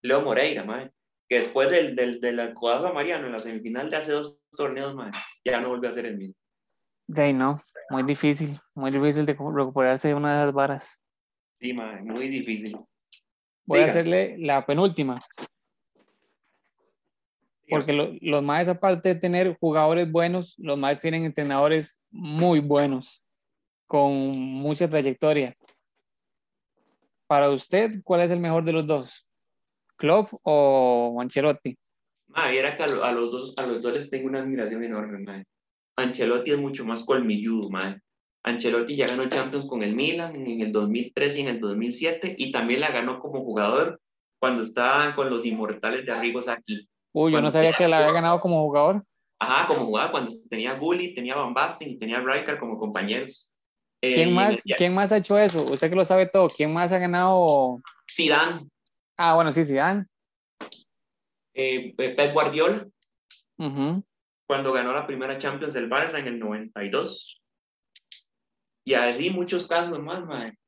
Leo 0.02 0.22
Moreira, 0.22 0.64
madre, 0.64 0.90
que 1.28 1.38
después 1.38 1.70
del, 1.70 1.94
del, 1.94 2.20
del 2.20 2.40
a 2.40 2.92
Mariano 2.92 3.26
en 3.26 3.32
la 3.32 3.38
semifinal 3.38 3.90
de 3.90 3.96
hace 3.96 4.10
dos 4.10 4.40
torneos, 4.50 4.96
madre, 4.96 5.16
ya 5.44 5.60
no 5.60 5.68
volvió 5.68 5.88
a 5.88 5.92
ser 5.94 6.06
el 6.06 6.18
mismo. 6.18 6.34
De 7.06 7.22
ahí 7.22 7.32
no, 7.32 7.60
muy 7.90 8.02
difícil, 8.02 8.58
muy 8.74 8.90
difícil 8.90 9.24
de 9.24 9.34
recuperarse 9.34 10.08
de 10.08 10.14
una 10.14 10.32
de 10.32 10.46
las 10.46 10.52
varas. 10.52 11.00
Sí, 11.60 11.72
madre, 11.74 12.02
muy 12.02 12.28
difícil. 12.28 12.76
Voy 13.64 13.80
a 13.80 13.86
hacerle 13.86 14.36
la 14.38 14.64
penúltima. 14.66 15.18
Porque 17.68 18.18
los 18.20 18.42
más, 18.42 18.68
aparte 18.68 19.10
de 19.10 19.14
tener 19.14 19.56
jugadores 19.58 20.10
buenos, 20.10 20.54
los 20.58 20.76
más 20.76 21.00
tienen 21.00 21.24
entrenadores 21.24 22.02
muy 22.10 22.60
buenos, 22.60 23.22
con 23.86 24.12
mucha 24.38 24.88
trayectoria. 24.88 25.56
Para 27.26 27.48
usted, 27.48 28.02
¿cuál 28.04 28.20
es 28.20 28.30
el 28.30 28.40
mejor 28.40 28.64
de 28.64 28.72
los 28.72 28.86
dos? 28.86 29.26
¿Klopp 29.96 30.28
o 30.42 31.16
Ancelotti? 31.18 31.78
Ah, 32.34 32.52
era 32.52 32.76
que 32.76 32.82
a, 32.82 33.12
los 33.12 33.30
dos, 33.30 33.54
a 33.56 33.66
los 33.66 33.80
dos 33.80 33.92
les 33.94 34.10
tengo 34.10 34.26
una 34.26 34.40
admiración 34.40 34.82
enorme, 34.82 35.18
man. 35.20 35.44
Ancelotti 35.96 36.50
es 36.50 36.58
mucho 36.58 36.84
más 36.84 37.04
colmilludo, 37.04 37.70
man. 37.70 38.01
Ancelotti 38.44 38.96
ya 38.96 39.06
ganó 39.06 39.28
Champions 39.28 39.66
con 39.66 39.82
el 39.82 39.94
Milan 39.94 40.34
en 40.34 40.60
el 40.60 40.72
2003 40.72 41.36
y 41.36 41.40
en 41.42 41.48
el 41.48 41.60
2007 41.60 42.34
y 42.38 42.50
también 42.50 42.80
la 42.80 42.90
ganó 42.90 43.20
como 43.20 43.44
jugador 43.44 44.00
cuando 44.40 44.62
estaba 44.62 45.14
con 45.14 45.30
los 45.30 45.44
inmortales 45.44 46.04
de 46.04 46.12
Arrigos 46.12 46.48
aquí. 46.48 46.88
Uy, 47.12 47.32
yo 47.32 47.40
no 47.40 47.50
sabía 47.50 47.72
que 47.72 47.86
la 47.86 47.98
había 47.98 48.12
ganado 48.12 48.40
como 48.40 48.62
jugador. 48.64 49.04
Ajá, 49.38 49.66
como 49.66 49.86
jugador, 49.86 50.10
cuando 50.10 50.32
tenía 50.48 50.74
Gulli, 50.74 51.14
tenía 51.14 51.36
Van 51.36 51.54
Basten 51.54 51.90
y 51.90 51.98
tenía 51.98 52.20
Rijkaard 52.20 52.58
como 52.58 52.78
compañeros. 52.78 53.52
¿Quién, 54.00 54.30
eh, 54.30 54.32
más, 54.32 54.62
¿Quién 54.76 54.94
más 54.94 55.12
ha 55.12 55.18
hecho 55.18 55.38
eso? 55.38 55.62
Usted 55.62 55.88
que 55.88 55.96
lo 55.96 56.04
sabe 56.04 56.26
todo, 56.26 56.48
¿quién 56.48 56.72
más 56.72 56.90
ha 56.90 56.98
ganado? 56.98 57.80
Zidane. 58.10 58.68
Ah, 59.16 59.34
bueno, 59.34 59.52
sí, 59.52 59.62
Zidane. 59.62 60.06
Eh, 61.54 61.94
Pep 61.96 62.32
Guardiola. 62.32 62.86
Cuando 64.46 64.72
ganó 64.72 64.92
la 64.92 65.06
primera 65.06 65.38
Champions 65.38 65.74
del 65.74 65.88
Barça 65.88 66.18
en 66.18 66.26
el 66.26 66.38
92. 66.40 67.41
Y 68.84 68.94
así 68.94 69.30
muchos 69.30 69.66
casos 69.66 70.00
más, 70.00 70.24
madre. 70.26 70.58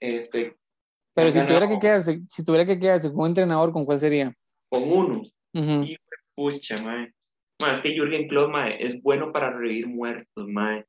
Este, 0.00 0.56
Pero 1.14 1.30
si 1.30 1.40
tuviera, 1.40 1.68
que 1.68 1.78
quedarse, 1.78 2.20
si 2.28 2.44
tuviera 2.44 2.64
que 2.64 2.78
quedarse 2.78 3.08
con 3.08 3.20
un 3.20 3.26
entrenador, 3.28 3.72
¿con 3.72 3.84
cuál 3.84 3.98
sería? 3.98 4.32
Con 4.70 4.84
uno. 4.84 5.22
y, 5.52 5.96
pucha, 6.36 6.76
madre. 6.82 7.12
Más 7.60 7.80
que 7.80 7.94
Jürgen 7.94 8.28
Klopp, 8.28 8.50
madre, 8.50 8.84
es 8.84 9.02
bueno 9.02 9.32
para 9.32 9.50
revivir 9.50 9.88
muertos, 9.88 10.46
madre. 10.46 10.86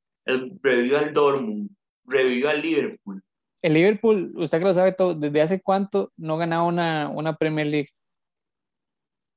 revivió 0.62 1.00
al 1.00 1.14
Dortmund, 1.14 1.72
revivió 2.06 2.50
al 2.50 2.62
Liverpool. 2.62 3.24
El 3.62 3.74
Liverpool, 3.74 4.34
usted 4.38 4.60
que 4.60 4.66
lo 4.66 4.74
sabe 4.74 4.94
todo, 4.94 5.16
¿desde 5.16 5.42
hace 5.42 5.62
cuánto 5.62 6.14
no 6.16 6.38
ganaba 6.38 6.64
una, 6.64 7.10
una 7.10 7.36
Premier 7.36 7.68
League? 7.68 7.90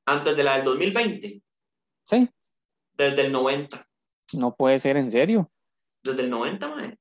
Antes 0.06 0.36
de 0.36 0.44
la 0.44 0.56
del 0.56 0.64
2020. 0.64 1.42
Sí. 2.04 2.28
Desde 2.92 3.26
el 3.26 3.32
90. 3.32 3.88
No 4.34 4.54
puede 4.54 4.78
ser, 4.78 4.96
¿en 4.96 5.10
serio? 5.10 5.50
Desde 6.02 6.22
el 6.22 6.30
90, 6.30 6.68
man. 6.68 6.98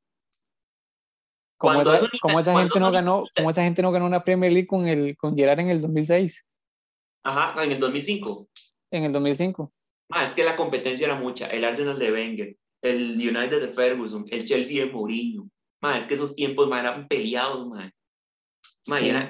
¿Cómo 1.58 1.81
esa, 1.81 1.96
esa 1.96 2.60
gente 2.60 2.79
no 2.79 2.91
ganó, 2.91 3.24
¿Cómo 3.36 3.51
esa 3.51 3.62
gente 3.62 3.84
no 3.84 3.91
ganó 3.91 4.08
una 4.08 4.24
Premier 4.24 4.51
League 4.51 4.67
con, 4.67 4.88
el, 4.88 5.15
con 5.15 5.38
Gerard 5.38 5.60
en 5.60 5.70
el 5.70 5.79
2006? 5.81 6.43
Ajá, 7.24 7.63
en 7.63 7.72
el 7.72 7.79
2005. 7.79 8.48
En 8.89 9.03
el 9.03 9.12
2005. 9.12 9.72
Ah, 10.10 10.24
es 10.24 10.34
que 10.34 10.43
la 10.43 10.55
competencia 10.55 11.05
era 11.05 11.15
mucha. 11.15 11.46
El 11.48 11.63
Arsenal 11.63 12.00
de 12.00 12.12
Wenger, 12.12 12.55
el 12.81 13.12
United 13.15 13.62
de 13.62 13.74
Ferguson, 13.74 14.25
el 14.29 14.46
Chelsea 14.48 14.84
de 14.84 14.91
Mourinho. 14.91 15.50
Ma, 15.81 16.00
es 16.00 16.08
que 16.08 16.15
esos 16.15 16.36
tiempos 16.36 16.67
ma, 16.67 16.79
eran 16.79 17.08
peleados, 17.08 17.67
man. 17.67 17.91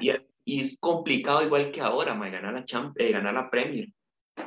y, 0.00 0.60
es 0.60 0.78
complicado 0.78 1.42
igual 1.42 1.70
que 1.70 1.82
ahora, 1.82 2.14
ma, 2.14 2.30
ganar 2.30 2.54
la, 2.54 2.64
Champ 2.64 2.98
eh, 2.98 3.12
ganar 3.12 3.34
la 3.34 3.50
Premier. 3.50 3.88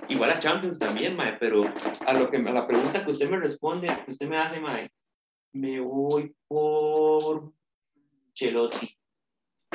Igual 0.09 0.31
a 0.31 0.39
Champions 0.39 0.79
también, 0.79 1.15
ma, 1.15 1.37
pero 1.39 1.63
a, 2.05 2.13
lo 2.13 2.31
que, 2.31 2.37
a 2.37 2.51
la 2.51 2.67
pregunta 2.67 3.05
que 3.05 3.11
usted 3.11 3.29
me 3.29 3.37
responde, 3.37 3.87
que 4.05 4.11
usted 4.11 4.27
me 4.27 4.37
hace, 4.37 4.59
ma, 4.59 4.79
me 5.55 5.79
voy 5.79 6.35
por 6.47 7.53
Chelotti. 8.33 8.97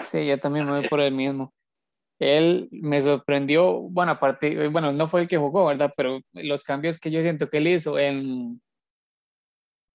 Sí, 0.02 0.26
yo 0.26 0.38
también 0.38 0.66
me 0.66 0.78
voy 0.78 0.88
por 0.88 1.00
el 1.00 1.12
mismo. 1.12 1.54
Él 2.18 2.68
me 2.70 3.00
sorprendió, 3.00 3.80
bueno, 3.80 4.12
aparte, 4.12 4.68
bueno, 4.68 4.92
no 4.92 5.06
fue 5.06 5.22
el 5.22 5.26
que 5.26 5.38
jugó, 5.38 5.66
¿verdad? 5.66 5.92
Pero 5.96 6.20
los 6.34 6.64
cambios 6.64 6.98
que 6.98 7.10
yo 7.10 7.22
siento 7.22 7.48
que 7.48 7.58
él 7.58 7.68
hizo 7.68 7.98
en, 7.98 8.60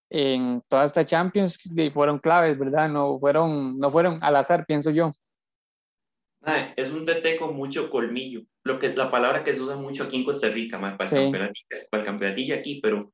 en 0.09 0.63
toda 0.67 0.85
esta 0.85 1.05
Champions 1.05 1.59
fueron 1.93 2.17
claves, 2.17 2.57
¿verdad? 2.57 2.89
No 2.89 3.19
fueron, 3.19 3.77
no 3.77 3.91
fueron 3.91 4.17
al 4.23 4.37
azar, 4.37 4.65
pienso 4.65 4.89
yo. 4.89 5.11
es 6.75 6.93
un 6.93 7.05
DT 7.05 7.37
con 7.37 7.55
mucho 7.55 7.91
colmillo, 7.91 8.41
lo 8.63 8.79
que 8.79 8.91
la 8.95 9.11
palabra 9.11 9.43
que 9.43 9.53
se 9.53 9.61
usa 9.61 9.75
mucho 9.75 10.03
aquí 10.03 10.17
en 10.17 10.25
Costa 10.25 10.49
Rica, 10.49 10.79
para, 10.79 11.21
el 11.21 11.31
para 11.31 12.01
el 12.01 12.05
campeonatillo 12.05 12.55
aquí, 12.55 12.79
pero 12.81 13.11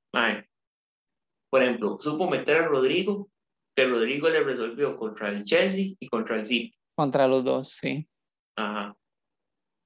por 1.52 1.62
ejemplo, 1.62 1.98
supo 2.00 2.30
meter 2.30 2.64
a 2.64 2.68
Rodrigo, 2.68 3.30
que 3.76 3.86
Rodrigo 3.86 4.30
le 4.30 4.42
resolvió 4.42 4.98
contra 4.98 5.30
el 5.30 5.44
Chelsea 5.44 5.96
y 6.00 6.08
contra 6.08 6.40
el 6.40 6.48
City. 6.48 6.74
Contra 6.96 7.28
los 7.28 7.44
dos, 7.44 7.70
sí. 7.70 8.08
Ajá. 8.56 8.96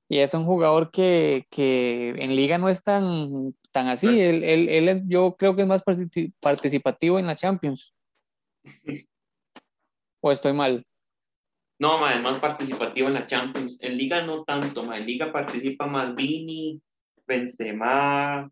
Y 0.08 0.20
es 0.20 0.36
un 0.36 0.46
jugador 0.46 0.92
que, 0.92 1.48
que 1.50 2.10
en 2.10 2.36
liga 2.36 2.60
no 2.60 2.70
es 2.70 2.84
tan, 2.84 3.56
tan 3.72 3.88
así. 3.88 4.20
Él, 4.20 4.44
él, 4.44 4.70
él, 4.70 5.04
yo 5.08 5.36
creo 5.36 5.56
que 5.56 5.64
es 5.64 5.68
más 5.68 5.82
participativo 6.40 7.18
en 7.18 7.26
la 7.26 7.36
Champions. 7.36 7.96
¿O 10.22 10.32
estoy 10.32 10.54
mal? 10.54 10.86
No, 11.80 11.98
ma, 11.98 12.14
es 12.14 12.22
más 12.22 12.38
participativo 12.38 13.08
en 13.08 13.16
la 13.16 13.26
Champions. 13.26 13.82
En 13.82 13.98
liga 13.98 14.24
no 14.24 14.44
tanto, 14.44 14.84
ma. 14.84 15.00
En 15.00 15.08
liga 15.08 15.32
participa 15.32 15.88
más 15.88 16.14
Vini, 16.14 16.80
Benzema, 17.26 18.48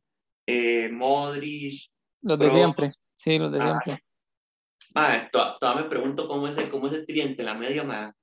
eh, 0.47 0.89
Modric. 0.91 1.91
Los 2.23 2.39
de 2.39 2.49
siempre. 2.49 2.93
Sí, 3.23 3.39
los 3.39 3.53
de 3.53 3.61
ah, 3.61 3.79
siempre. 3.81 4.03
Ah, 4.95 5.29
todavía 5.31 5.83
me 5.83 5.89
pregunto 5.89 6.27
cómo 6.27 6.45
es 6.45 6.57
el, 6.57 6.69
cómo 6.69 6.87
es 6.87 6.93
el 6.93 7.05
tridente, 7.05 7.41
la 7.41 7.53
media, 7.53 7.85
ma. 7.85 8.13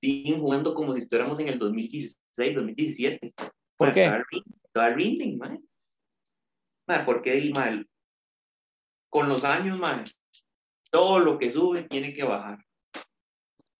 Siguen 0.00 0.38
jugando 0.38 0.74
como 0.74 0.92
si 0.92 1.00
estuviéramos 1.00 1.40
en 1.40 1.48
el 1.48 1.58
2016, 1.58 2.54
2017. 2.54 3.34
¿Por 3.76 3.92
qué? 3.92 4.12
Todavía 4.72 4.96
rinden, 4.96 5.38
ma. 5.38 5.58
ma 6.86 7.04
porque, 7.04 7.50
ma, 7.52 7.84
con 9.10 9.28
los 9.28 9.42
años, 9.42 9.76
ma, 9.76 10.04
todo 10.88 11.18
lo 11.18 11.36
que 11.36 11.50
sube 11.50 11.82
tiene 11.82 12.14
que 12.14 12.22
bajar. 12.22 12.58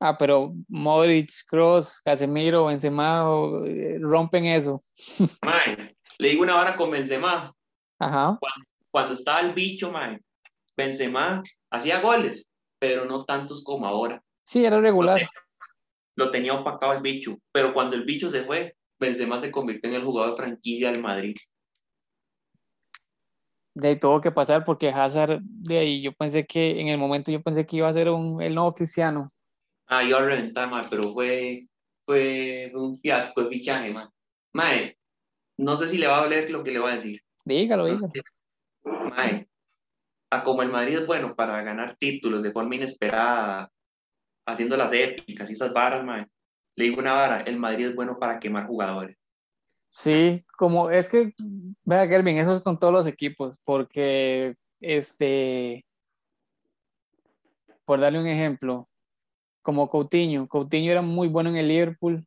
Ah, 0.01 0.19
pero 0.19 0.55
Modric, 0.67 1.31
Cross, 1.47 2.01
Casemiro, 2.05 2.67
Benzema 2.67 3.25
eh, 3.65 3.99
rompen 4.01 4.47
eso. 4.47 4.83
Ma, 5.41 5.61
le 6.19 6.29
digo 6.29 6.43
una 6.43 6.59
hora 6.59 6.75
con 6.75 6.91
Benzema. 6.91 7.55
Ajá. 8.01 8.39
Cuando, 8.41 8.69
cuando 8.91 9.15
estaba 9.15 9.41
el 9.41 9.53
bicho, 9.53 9.93
ma, 9.93 10.19
Benzema 10.77 11.43
hacía 11.71 12.01
goles, 12.01 12.47
pero 12.79 13.05
no 13.05 13.25
tantos 13.25 13.63
como 13.63 13.87
ahora. 13.87 14.23
Sí, 14.45 14.65
era 14.65 14.81
regular. 14.81 15.21
Lo 16.17 16.31
tenía, 16.31 16.55
opacado 16.55 16.93
el 16.93 17.01
bicho, 17.01 17.39
pero 17.53 17.73
cuando 17.75 17.97
el 17.97 18.05
bicho 18.05 18.31
se 18.31 18.45
fue, 18.45 18.77
Benzema 19.01 19.39
se 19.39 19.51
convirtió 19.51 19.91
en 19.91 19.97
el 19.97 20.05
jugador 20.05 20.31
de 20.31 20.37
franquicia 20.37 20.93
del 20.93 21.03
Madrid. 21.03 21.35
De 23.75 23.89
ahí 23.89 23.99
tuvo 23.99 24.21
que 24.21 24.31
pasar 24.31 24.65
porque 24.65 24.89
Hazard, 24.89 25.41
de 25.43 25.79
ahí 25.79 26.03
yo 26.03 26.13
pensé 26.13 26.47
que 26.47 26.81
en 26.81 26.89
el 26.89 26.99
momento 26.99 27.33
yo 27.33 27.43
pensé 27.43 27.67
que 27.67 27.79
iba 27.79 27.89
a 27.89 27.93
ser 27.93 28.09
un, 28.09 28.41
el 28.41 28.55
nuevo 28.55 28.73
cristiano. 28.73 29.27
Ah, 29.87 30.05
iba 30.05 30.19
a 30.19 30.25
reventar, 30.25 30.71
man, 30.71 30.85
pero 30.89 31.03
fue, 31.03 31.67
fue, 32.07 32.71
un 32.75 33.01
fiasco 33.01 33.43
de 33.43 33.49
fichaje, 33.49 33.91
man. 33.91 34.09
Mae, 34.53 34.97
no 35.59 35.77
sé 35.77 35.89
si 35.89 35.99
le 35.99 36.07
va 36.07 36.19
a 36.19 36.23
doler 36.23 36.49
lo 36.51 36.63
que 36.63 36.71
le 36.71 36.79
voy 36.79 36.93
a 36.93 36.95
decir. 36.95 37.21
Dígalo, 37.45 37.87
dígalo. 37.87 38.13
Mae, 38.85 39.49
como 40.43 40.63
el 40.63 40.71
Madrid 40.71 40.99
es 40.99 41.07
bueno 41.07 41.35
para 41.35 41.63
ganar 41.63 41.97
títulos 41.97 42.43
de 42.43 42.53
forma 42.53 42.77
inesperada, 42.77 43.71
haciendo 44.47 44.77
las 44.77 44.93
épicas 44.93 45.49
y 45.49 45.53
esas 45.53 45.73
varas, 45.73 46.05
le 46.77 46.85
digo 46.85 47.01
una 47.01 47.13
vara, 47.13 47.41
el 47.41 47.59
Madrid 47.59 47.89
es 47.89 47.95
bueno 47.95 48.19
para 48.19 48.39
quemar 48.39 48.67
jugadores. 48.67 49.17
Sí, 49.91 50.45
como 50.57 50.91
es 50.91 51.09
que, 51.09 51.33
vea 51.85 52.09
Kelvin, 52.09 52.39
eso 52.39 52.57
es 52.57 52.63
con 52.63 52.79
todos 52.79 52.93
los 52.93 53.07
equipos, 53.07 53.61
porque 53.65 54.57
este, 54.81 55.85
por 57.85 58.01
darle 58.01 58.19
un 58.19 58.27
ejemplo, 58.27 58.89
como 59.63 59.89
Coutinho, 59.89 60.49
Coutinho 60.49 60.91
era 60.91 61.03
muy 61.03 61.29
bueno 61.29 61.51
en 61.51 61.57
el 61.57 61.69
Liverpool. 61.69 62.27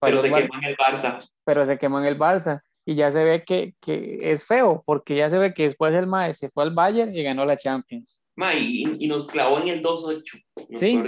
Pero 0.00 0.20
se 0.20 0.30
quemó 0.30 0.54
en 0.54 0.64
el 0.64 0.76
Barça. 0.76 1.30
Pero 1.44 1.64
se 1.64 1.78
quemó 1.78 1.98
en 1.98 2.06
el 2.06 2.18
Barça 2.18 2.62
y 2.84 2.94
ya 2.94 3.10
se 3.10 3.24
ve 3.24 3.42
que, 3.44 3.74
que, 3.80 4.18
es 4.22 4.44
feo, 4.44 4.82
porque 4.86 5.16
ya 5.16 5.30
se 5.30 5.38
ve 5.38 5.54
que 5.54 5.64
después 5.64 5.94
el 5.94 6.06
Mae 6.06 6.34
se 6.34 6.48
fue 6.50 6.64
al 6.64 6.74
Bayern 6.74 7.14
y 7.14 7.22
ganó 7.22 7.44
la 7.44 7.56
Champions. 7.56 8.20
Ma, 8.36 8.54
y, 8.54 8.84
y, 8.98 9.06
nos 9.06 9.26
clavó 9.26 9.60
en 9.60 9.68
el 9.68 9.82
2-8. 9.82 10.44
Sí. 10.78 11.02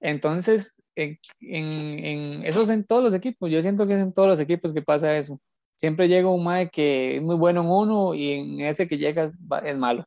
Entonces, 0.00 0.76
en, 0.94 1.18
en, 1.40 2.46
eso 2.46 2.62
es 2.62 2.68
en 2.68 2.84
todos 2.84 3.02
los 3.02 3.14
equipos. 3.14 3.50
Yo 3.50 3.60
siento 3.62 3.86
que 3.86 3.94
es 3.94 4.00
en 4.00 4.12
todos 4.12 4.28
los 4.28 4.40
equipos 4.40 4.72
que 4.72 4.82
pasa 4.82 5.16
eso. 5.16 5.40
Siempre 5.76 6.08
llega 6.08 6.28
un 6.28 6.44
Mae 6.44 6.70
que 6.70 7.16
es 7.16 7.22
muy 7.22 7.36
bueno 7.36 7.62
en 7.62 7.68
uno 7.68 8.14
y 8.14 8.32
en 8.32 8.60
ese 8.60 8.86
que 8.86 8.98
llega 8.98 9.32
es 9.64 9.76
malo. 9.76 10.04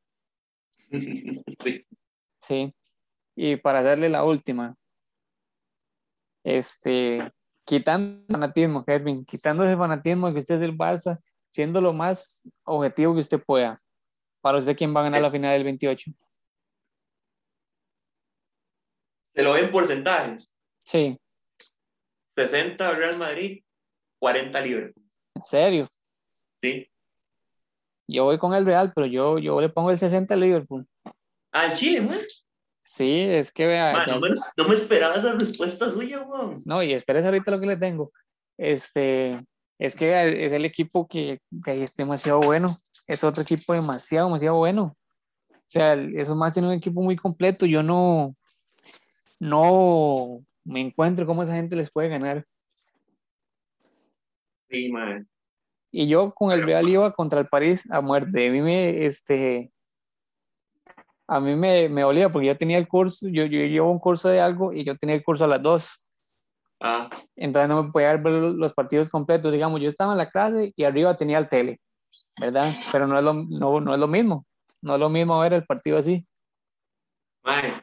sí. 1.64 1.86
Sí. 2.40 2.74
Y 3.36 3.58
para 3.58 3.84
darle 3.84 4.08
la 4.08 4.24
última, 4.24 4.78
este, 6.44 7.18
quitando 7.66 8.22
el 8.28 8.32
fanatismo, 8.32 8.86
Kevin, 8.86 9.26
quitando 9.26 9.66
ese 9.66 9.76
fanatismo 9.76 10.32
que 10.32 10.40
usted 10.40 10.56
es 10.56 10.62
del 10.62 10.78
Barça, 10.78 11.20
siendo 11.50 11.82
lo 11.82 11.92
más 11.92 12.48
objetivo 12.64 13.14
que 13.14 13.20
usted 13.20 13.44
pueda. 13.44 13.82
Para 14.42 14.60
usted, 14.60 14.78
¿quién 14.78 14.96
va 14.96 15.02
a 15.02 15.04
ganar 15.04 15.22
la 15.22 15.32
final 15.32 15.54
del 15.54 15.64
28? 15.64 16.12
¿Se 19.34 19.44
lo 19.44 19.54
ven 19.54 19.72
porcentajes? 19.72 20.50
Sí. 20.80 21.20
60 22.38 22.92
Real 22.94 23.18
Madrid, 23.18 23.64
40 24.20 24.62
Liverpool. 24.62 25.04
¿En 25.36 25.42
serio? 25.42 25.90
Sí. 26.62 26.88
Yo 28.08 28.26
voy 28.26 28.38
con 28.38 28.54
el 28.54 28.66
Real, 28.66 28.94
pero 28.94 29.08
yo, 29.08 29.40
yo 29.40 29.60
le 29.60 29.70
pongo 29.70 29.90
el 29.92 29.98
60 29.98 30.36
Liverpool. 30.36 30.88
¿Al 31.52 31.74
Chile, 31.74 32.02
man? 32.02 32.20
Sí, 32.88 33.22
es 33.22 33.51
que 33.51 33.65
vea. 33.65 34.06
no, 34.06 34.68
me, 34.68 34.75
esperaba 34.75 35.15
esa 35.15 35.34
respuesta 35.34 35.89
suya, 35.89 36.22
weón. 36.22 36.62
No, 36.65 36.84
y 36.84 36.94
espérese 36.94 37.25
ahorita 37.25 37.50
lo 37.50 37.60
que 37.60 37.65
le 37.65 37.77
tengo. 37.77 38.12
Este, 38.58 39.44
es 39.80 39.96
que 39.96 40.46
es 40.46 40.54
el 40.54 40.65
equipo 40.65 41.08
que, 41.08 41.39
que 41.65 41.82
es 41.82 41.96
demasiado 41.96 42.42
bueno. 42.42 42.68
Es 43.08 43.24
otro 43.24 43.42
equipo 43.42 43.74
demasiado, 43.74 44.27
demasiado 44.27 44.58
bueno. 44.58 44.96
O 45.50 45.63
sea, 45.65 45.96
eso 45.96 46.36
más 46.36 46.54
tiene 46.54 46.68
un 46.68 46.75
equipo 46.75 47.01
muy 47.01 47.15
completo. 47.15 47.65
Yo 47.65 47.82
no, 47.82 48.36
no 49.39 50.46
me 50.63 50.82
encuentro 50.82 51.25
cómo 51.25 51.42
esa 51.42 51.56
gente 51.56 51.75
les 51.75 51.89
puede 51.89 52.10
ganar. 52.10 52.46
Sí, 54.70 54.92
man. 54.92 55.27
Y 55.92 56.08
yo 56.08 56.36
con 56.36 56.51
el 56.51 56.63
Real 56.63 56.88
iba 56.88 57.12
contra 57.13 57.39
el 57.39 57.48
París 57.48 57.89
a 57.89 58.00
muerte. 58.00 58.48
A 58.48 58.51
mí 58.51 58.62
me, 58.62 59.08
este, 59.08 59.72
a 61.27 61.39
mí 61.39 61.55
me, 61.55 61.89
me 61.89 62.03
olía 62.03 62.32
porque 62.32 62.48
yo 62.48 62.58
tenía 62.58 62.77
el 62.77 62.88
curso, 62.88 63.27
yo, 63.27 63.46
yo 63.46 63.60
llevo 63.65 63.91
un 63.91 64.00
curso 64.00 64.29
de 64.29 64.39
algo 64.39 64.74
y 64.74 64.84
yo 64.84 64.96
tenía 64.98 65.15
el 65.15 65.24
curso 65.24 65.46
a 65.46 65.48
las 65.48 65.62
dos. 65.62 65.89
Ah. 66.79 67.10
Entonces 67.36 67.70
no 67.70 67.84
me 67.84 67.91
podía 67.91 68.15
ver 68.17 68.32
los 68.32 68.74
partidos 68.74 69.10
completos. 69.10 69.51
Digamos, 69.51 69.82
yo 69.82 69.89
estaba 69.89 70.12
en 70.12 70.17
la 70.17 70.29
clase 70.29 70.74
y 70.75 70.84
arriba 70.84 71.17
tenía 71.17 71.38
el 71.38 71.48
tele, 71.48 71.79
¿verdad? 72.39 72.74
Pero 72.91 73.08
no 73.08 73.17
es 73.17 73.24
lo, 73.24 73.34
no, 73.34 73.79
no 73.79 73.94
es 73.94 74.00
lo 74.00 74.08
mismo. 74.08 74.46
No 74.82 74.96
es 74.96 75.00
lo 75.00 75.10
mismo 75.10 75.39
ver 75.39 75.53
el 75.53 75.65
partido 75.65 75.98
así. 75.98 76.27
Mae, 77.44 77.74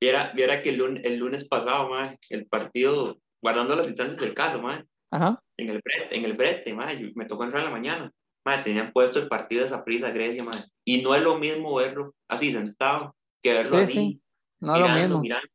viera, 0.00 0.32
viera 0.34 0.62
que 0.62 0.70
el 0.70 0.76
lunes, 0.76 1.04
el 1.04 1.18
lunes 1.18 1.46
pasado, 1.48 1.88
mae, 1.88 2.18
el 2.30 2.46
partido, 2.46 3.18
guardando 3.40 3.76
las 3.76 3.86
distancias 3.86 4.20
del 4.20 4.34
caso, 4.34 4.60
mae, 4.60 4.84
Ajá. 5.10 5.40
en 5.56 5.70
el 5.70 5.80
brete, 5.82 6.16
en 6.16 6.24
el 6.24 6.34
brete, 6.34 6.74
mae, 6.74 7.12
me 7.14 7.26
tocó 7.26 7.44
entrar 7.44 7.62
en 7.62 7.70
la 7.70 7.76
mañana. 7.76 8.12
Mae, 8.44 8.62
tenían 8.62 8.92
puesto 8.92 9.18
el 9.18 9.28
partido 9.28 9.60
de 9.60 9.66
esa 9.66 9.84
prisa 9.84 10.10
Grecia, 10.10 10.42
mae. 10.44 10.58
Y 10.84 11.02
no 11.02 11.14
es 11.14 11.22
lo 11.22 11.38
mismo 11.38 11.74
verlo 11.74 12.14
así 12.28 12.52
sentado 12.52 13.14
que 13.42 13.52
verlo 13.52 13.76
Sí, 13.78 13.82
así, 13.84 13.92
sí. 13.92 14.22
No 14.60 14.74
es 14.74 14.80
mirando, 14.82 14.98
lo 14.98 15.04
mismo. 15.08 15.20
mirando, 15.20 15.48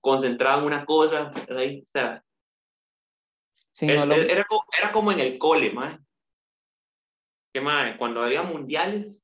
concentrado 0.00 0.60
en 0.60 0.66
una 0.66 0.84
cosa, 0.84 1.30
ahí, 1.56 1.82
o 1.82 1.90
sea, 1.92 2.24
Sí, 3.72 3.86
es- 3.88 3.96
no 3.96 4.02
es 4.02 4.08
lo- 4.08 4.14
es- 4.14 4.28
era, 4.30 4.44
como, 4.44 4.62
era 4.78 4.92
como 4.92 5.12
en 5.12 5.20
el 5.20 5.38
cole, 5.38 5.72
mae. 5.72 5.98
Que, 7.52 7.60
mae, 7.60 7.96
cuando 7.96 8.22
había 8.22 8.42
mundiales, 8.42 9.22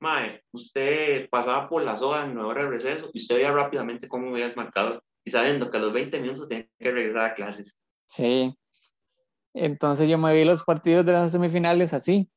mae, 0.00 0.42
usted 0.52 1.28
pasaba 1.30 1.68
por 1.68 1.82
la 1.82 1.96
soga 1.96 2.24
en 2.24 2.36
la 2.36 2.46
hora 2.46 2.64
de 2.64 2.70
receso 2.70 3.10
y 3.12 3.18
usted 3.20 3.36
veía 3.36 3.52
rápidamente 3.52 4.08
cómo 4.08 4.32
veía 4.32 4.46
el 4.46 4.56
marcador 4.56 5.02
y 5.24 5.30
sabiendo 5.30 5.70
que 5.70 5.76
a 5.78 5.80
los 5.80 5.92
20 5.92 6.20
minutos 6.20 6.48
tenía 6.48 6.68
que 6.78 6.90
regresar 6.90 7.24
a 7.30 7.34
clases. 7.34 7.74
Sí. 8.06 8.54
Entonces 9.54 10.08
yo 10.08 10.18
me 10.18 10.34
vi 10.34 10.44
los 10.44 10.62
partidos 10.64 11.04
de 11.06 11.12
las 11.12 11.32
semifinales 11.32 11.92
así. 11.94 12.28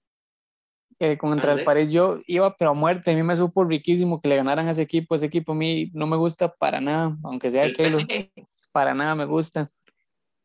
Eh, 0.99 1.17
contra 1.17 1.53
el. 1.53 1.63
París 1.63 1.89
yo 1.91 2.17
iba 2.25 2.55
pero 2.55 2.71
a 2.71 2.73
muerte. 2.73 3.11
A 3.11 3.15
mí 3.15 3.21
me 3.21 3.35
supo 3.35 3.63
riquísimo 3.63 4.19
que 4.19 4.29
le 4.29 4.37
ganaran 4.37 4.67
a 4.67 4.71
ese 4.71 4.81
equipo. 4.81 5.15
Ese 5.15 5.27
equipo 5.27 5.51
a 5.51 5.55
mí 5.55 5.91
no 5.93 6.07
me 6.07 6.17
gusta 6.17 6.53
para 6.53 6.81
nada, 6.81 7.15
aunque 7.23 7.51
sea 7.51 7.65
El 7.65 7.73
Keylor, 7.75 8.01
PSG, 8.01 8.31
para 8.71 8.93
nada 8.93 9.15
me 9.15 9.25
gusta. 9.25 9.69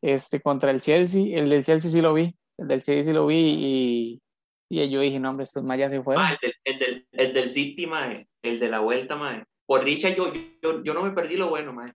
Este, 0.01 0.41
contra 0.41 0.71
el 0.71 0.81
Chelsea, 0.81 1.37
el 1.37 1.49
del 1.49 1.63
Chelsea 1.63 1.89
sí 1.89 2.01
lo 2.01 2.13
vi. 2.13 2.35
El 2.57 2.67
del 2.67 2.83
Chelsea 2.83 3.03
sí 3.03 3.13
lo 3.13 3.25
vi 3.25 3.35
y, 3.35 4.21
y 4.69 4.89
yo 4.89 4.99
dije, 4.99 5.19
no, 5.19 5.29
hombre, 5.29 5.45
estos 5.45 5.63
ya 5.77 5.89
se 5.89 6.03
fueron. 6.03 6.23
mae, 6.23 6.37
el, 6.39 6.39
del, 6.41 6.55
el, 6.65 6.79
del, 6.79 7.07
el 7.11 7.33
del 7.33 7.49
City, 7.49 7.87
mae, 7.87 8.27
el 8.43 8.59
de 8.59 8.69
la 8.69 8.79
vuelta, 8.79 9.15
mae. 9.15 9.43
Por 9.65 9.85
dicha, 9.85 10.09
yo, 10.09 10.31
yo, 10.61 10.83
yo 10.83 10.93
no 10.93 11.03
me 11.03 11.11
perdí 11.11 11.37
lo 11.37 11.49
bueno, 11.49 11.73
mae. 11.73 11.93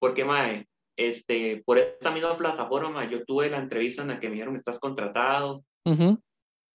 Porque, 0.00 0.24
mae, 0.24 0.66
este, 0.96 1.62
por 1.64 1.78
esta 1.78 2.10
misma 2.10 2.36
plataforma, 2.36 2.90
mae, 2.90 3.10
yo 3.10 3.24
tuve 3.24 3.48
la 3.50 3.58
entrevista 3.58 4.02
en 4.02 4.08
la 4.08 4.18
que 4.18 4.28
me 4.28 4.34
dijeron, 4.34 4.56
estás 4.56 4.80
contratado. 4.80 5.62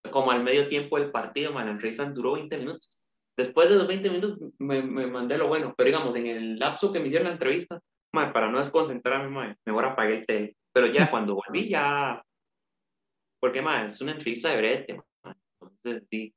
Como 0.10 0.32
al 0.32 0.44
medio 0.44 0.68
tiempo 0.68 1.00
del 1.00 1.12
partido, 1.12 1.52
man, 1.52 1.66
la 1.66 1.72
entrevista 1.74 2.06
duró 2.10 2.34
20 2.34 2.58
minutos. 2.58 2.90
Después 3.38 3.70
de 3.70 3.76
los 3.76 3.88
20 3.88 4.10
minutos 4.10 4.40
me, 4.58 4.82
me 4.82 5.08
mandé 5.08 5.38
lo 5.38 5.48
bueno, 5.48 5.74
pero 5.78 5.88
digamos, 5.88 6.16
en 6.16 6.28
el 6.28 6.60
lapso 6.60 6.92
que 6.92 7.00
me 7.00 7.08
hicieron 7.08 7.28
la 7.28 7.34
entrevista, 7.34 7.80
man, 8.14 8.34
para 8.34 8.50
no 8.50 8.60
desconcentrarme, 8.60 9.30
man, 9.30 9.58
mejor 9.66 9.86
apagué 9.86 10.18
el 10.18 10.26
té. 10.26 10.58
Pero 10.74 10.88
ya 10.88 11.10
cuando 11.12 11.36
volví, 11.36 11.70
ya. 11.70 12.24
Porque, 13.40 13.62
man, 13.62 13.88
es 13.88 14.02
una 14.02 14.14
entrevista 14.14 14.50
de 14.50 14.58
brete, 14.58 15.00
man. 15.24 15.36
Entonces, 15.62 16.08
sí. 16.10 16.34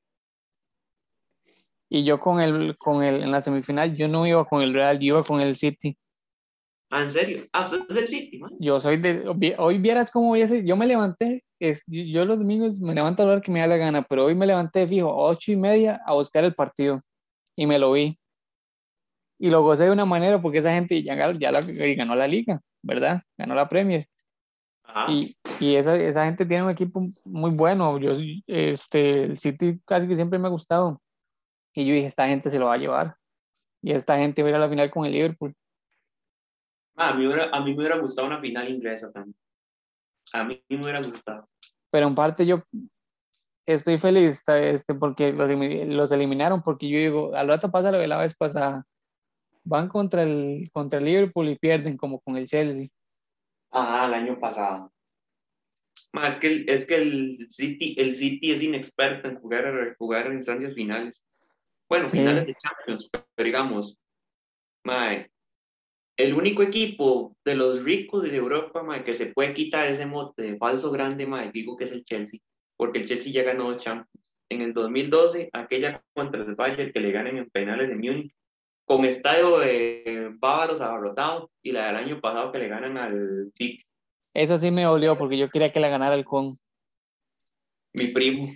Y 1.93 2.05
yo 2.05 2.21
con 2.21 2.41
el, 2.41 2.79
con 2.79 3.03
el, 3.03 3.23
en 3.23 3.31
la 3.33 3.41
semifinal, 3.41 3.97
yo 3.97 4.07
no 4.07 4.27
iba 4.27 4.45
con 4.45 4.63
el 4.63 4.73
Real, 4.73 4.99
yo 5.01 5.07
iba 5.07 5.25
con 5.25 5.41
el 5.41 5.57
City. 5.57 5.99
Ah, 6.89 7.03
¿en 7.03 7.11
serio? 7.11 7.47
Ah, 7.53 7.63
es 7.63 7.89
del 7.89 8.07
City, 8.07 8.39
man. 8.39 8.51
Yo 8.61 8.79
soy 8.79 8.97
de, 8.99 9.55
hoy 9.59 9.79
vieras 9.79 10.11
cómo 10.11 10.31
hubiese, 10.31 10.65
yo 10.65 10.77
me 10.77 10.87
levanté, 10.87 11.43
es, 11.61 11.85
yo, 11.87 12.25
los 12.25 12.39
domingos 12.39 12.79
me 12.81 12.95
levanto 12.95 13.23
a 13.23 13.27
la 13.27 13.33
hora 13.33 13.41
que 13.41 13.53
me 13.53 13.61
da 13.61 13.67
la 13.67 13.77
gana, 13.77 14.03
pero 14.03 14.25
hoy 14.25 14.35
me 14.35 14.47
levanté 14.47 14.89
fijo, 14.89 15.15
ocho 15.15 15.53
y 15.53 15.57
media 15.57 16.01
a 16.07 16.15
buscar 16.15 16.43
el 16.45 16.55
partido 16.55 17.01
y 17.55 17.67
me 17.67 17.79
lo 17.79 17.93
vi. 17.93 18.19
Y 19.39 19.51
lo 19.51 19.63
gocé 19.63 19.85
de 19.85 19.91
una 19.91 20.05
manera 20.05 20.41
porque 20.41 20.59
esa 20.59 20.73
gente 20.73 21.03
ya, 21.03 21.15
ya 21.33 21.53
la, 21.53 21.61
ganó 21.97 22.15
la 22.15 22.27
liga, 22.27 22.61
¿verdad? 22.83 23.23
Ganó 23.39 23.55
la 23.55 23.69
Premier. 23.69 24.07
Ajá. 24.83 25.13
Y, 25.13 25.37
y 25.61 25.77
esa, 25.77 25.97
esa 25.97 26.25
gente 26.25 26.45
tiene 26.45 26.65
un 26.65 26.71
equipo 26.71 27.01
muy 27.25 27.51
bueno. 27.57 27.99
Yo, 27.99 28.13
este, 28.47 29.25
el 29.25 29.39
City 29.39 29.81
casi 29.87 30.09
que 30.09 30.15
siempre 30.15 30.39
me 30.39 30.49
ha 30.49 30.51
gustado. 30.51 31.01
Y 31.75 31.87
yo 31.87 31.95
dije, 31.95 32.07
esta 32.07 32.27
gente 32.27 32.51
se 32.51 32.59
lo 32.59 32.67
va 32.67 32.75
a 32.75 32.79
llevar. 32.79 33.17
Y 33.83 33.93
esta 33.93 34.19
gente 34.19 34.43
va 34.43 34.49
a 34.49 34.51
ir 34.51 34.57
a 34.57 34.59
la 34.59 34.69
final 34.69 34.91
con 34.91 35.07
el 35.07 35.13
Liverpool. 35.13 35.55
Ah, 36.97 37.11
a, 37.11 37.15
mí, 37.15 37.27
hubiera- 37.27 37.49
a 37.51 37.61
mí 37.61 37.71
me 37.71 37.79
hubiera 37.79 37.97
gustado 37.99 38.27
una 38.27 38.41
final 38.41 38.69
inglesa 38.69 39.11
también. 39.11 39.35
A 40.33 40.45
mí 40.45 40.63
me 40.69 40.81
hubiera 40.83 41.01
gustado. 41.03 41.49
pero 41.91 42.07
en 42.07 42.15
parte 42.15 42.47
yo 42.47 42.63
estoy 43.67 43.99
feliz 43.99 44.43
este, 44.49 44.95
porque 44.95 45.33
los, 45.33 45.51
los 45.51 46.13
eliminaron, 46.13 46.63
porque 46.63 46.89
yo 46.89 46.99
digo, 46.99 47.35
al 47.35 47.49
rato 47.49 47.71
pasa 47.71 47.91
lo 47.93 47.99
de 47.99 48.07
la 48.09 48.19
vez 48.19 48.37
pasada, 48.37 48.85
van 49.65 49.89
contra 49.89 50.23
el, 50.23 50.69
contra 50.73 50.99
el 50.99 51.05
Liverpool 51.05 51.49
y 51.49 51.59
pierden 51.59 51.97
como 51.97 52.21
con 52.21 52.37
el 52.37 52.47
Chelsea. 52.47 52.89
Ajá, 53.71 54.07
el 54.07 54.15
año 54.15 54.39
pasado. 54.41 54.93
Ma, 56.13 56.27
es 56.29 56.39
que, 56.39 56.47
el- 56.49 56.69
es 56.69 56.87
que 56.87 56.97
el, 56.97 57.47
City, 57.51 57.95
el 57.99 58.17
City 58.17 58.51
es 58.53 58.63
inexperto 58.63 59.29
en 59.29 59.39
jugar, 59.41 59.95
jugar 59.99 60.27
en 60.27 60.35
instancias 60.35 60.75
finales. 60.75 61.23
Bueno, 61.89 62.07
Sí. 62.07 62.19
finales 62.19 62.47
de 62.47 62.55
Champions, 62.55 63.09
pero 63.13 63.47
digamos, 63.47 63.97
ma, 64.85 65.25
el 66.23 66.35
único 66.35 66.63
equipo 66.63 67.37
de 67.45 67.55
los 67.55 67.83
ricos 67.85 68.23
de 68.23 68.35
Europa 68.37 68.83
ma, 68.83 69.03
que 69.05 69.13
se 69.13 69.27
puede 69.27 69.55
quitar 69.55 69.87
ese 69.89 70.07
mote 70.07 70.43
de 70.43 70.57
falso 70.59 70.91
grande, 70.91 71.27
ma, 71.27 71.47
digo 71.51 71.77
que 71.77 71.85
es 71.85 71.93
el 71.93 72.05
Chelsea, 72.05 72.41
porque 72.77 72.99
el 73.01 73.07
Chelsea 73.07 73.33
ya 73.33 73.43
ganó 73.43 73.77
Champions. 73.77 74.09
En 74.51 74.63
el 74.63 74.73
2012, 74.75 75.49
aquella 75.53 76.03
contra 76.13 76.43
el 76.43 76.55
Bayern 76.57 76.93
que 76.93 77.01
le 77.01 77.13
ganan 77.13 77.37
en 77.39 77.49
penales 77.51 77.89
de 77.89 77.95
Múnich, 77.95 78.33
con 78.85 79.05
estadio 79.05 79.59
de 79.61 80.33
bávaros 80.41 80.81
abarrotado, 80.81 81.51
y 81.63 81.71
la 81.71 81.87
del 81.87 81.97
año 81.97 82.21
pasado 82.21 82.51
que 82.51 82.59
le 82.59 82.69
ganan 82.69 82.99
al 82.99 83.53
City. 83.55 83.81
Eso 84.35 84.59
sí 84.59 84.71
me 84.73 84.83
dolió 84.83 85.17
porque 85.17 85.39
yo 85.39 85.49
quería 85.49 85.71
que 85.73 85.81
la 85.81 85.89
ganara 85.89 86.15
el 86.17 86.25
Con. 86.25 86.59
Mi 87.95 88.07
primo. 88.09 88.49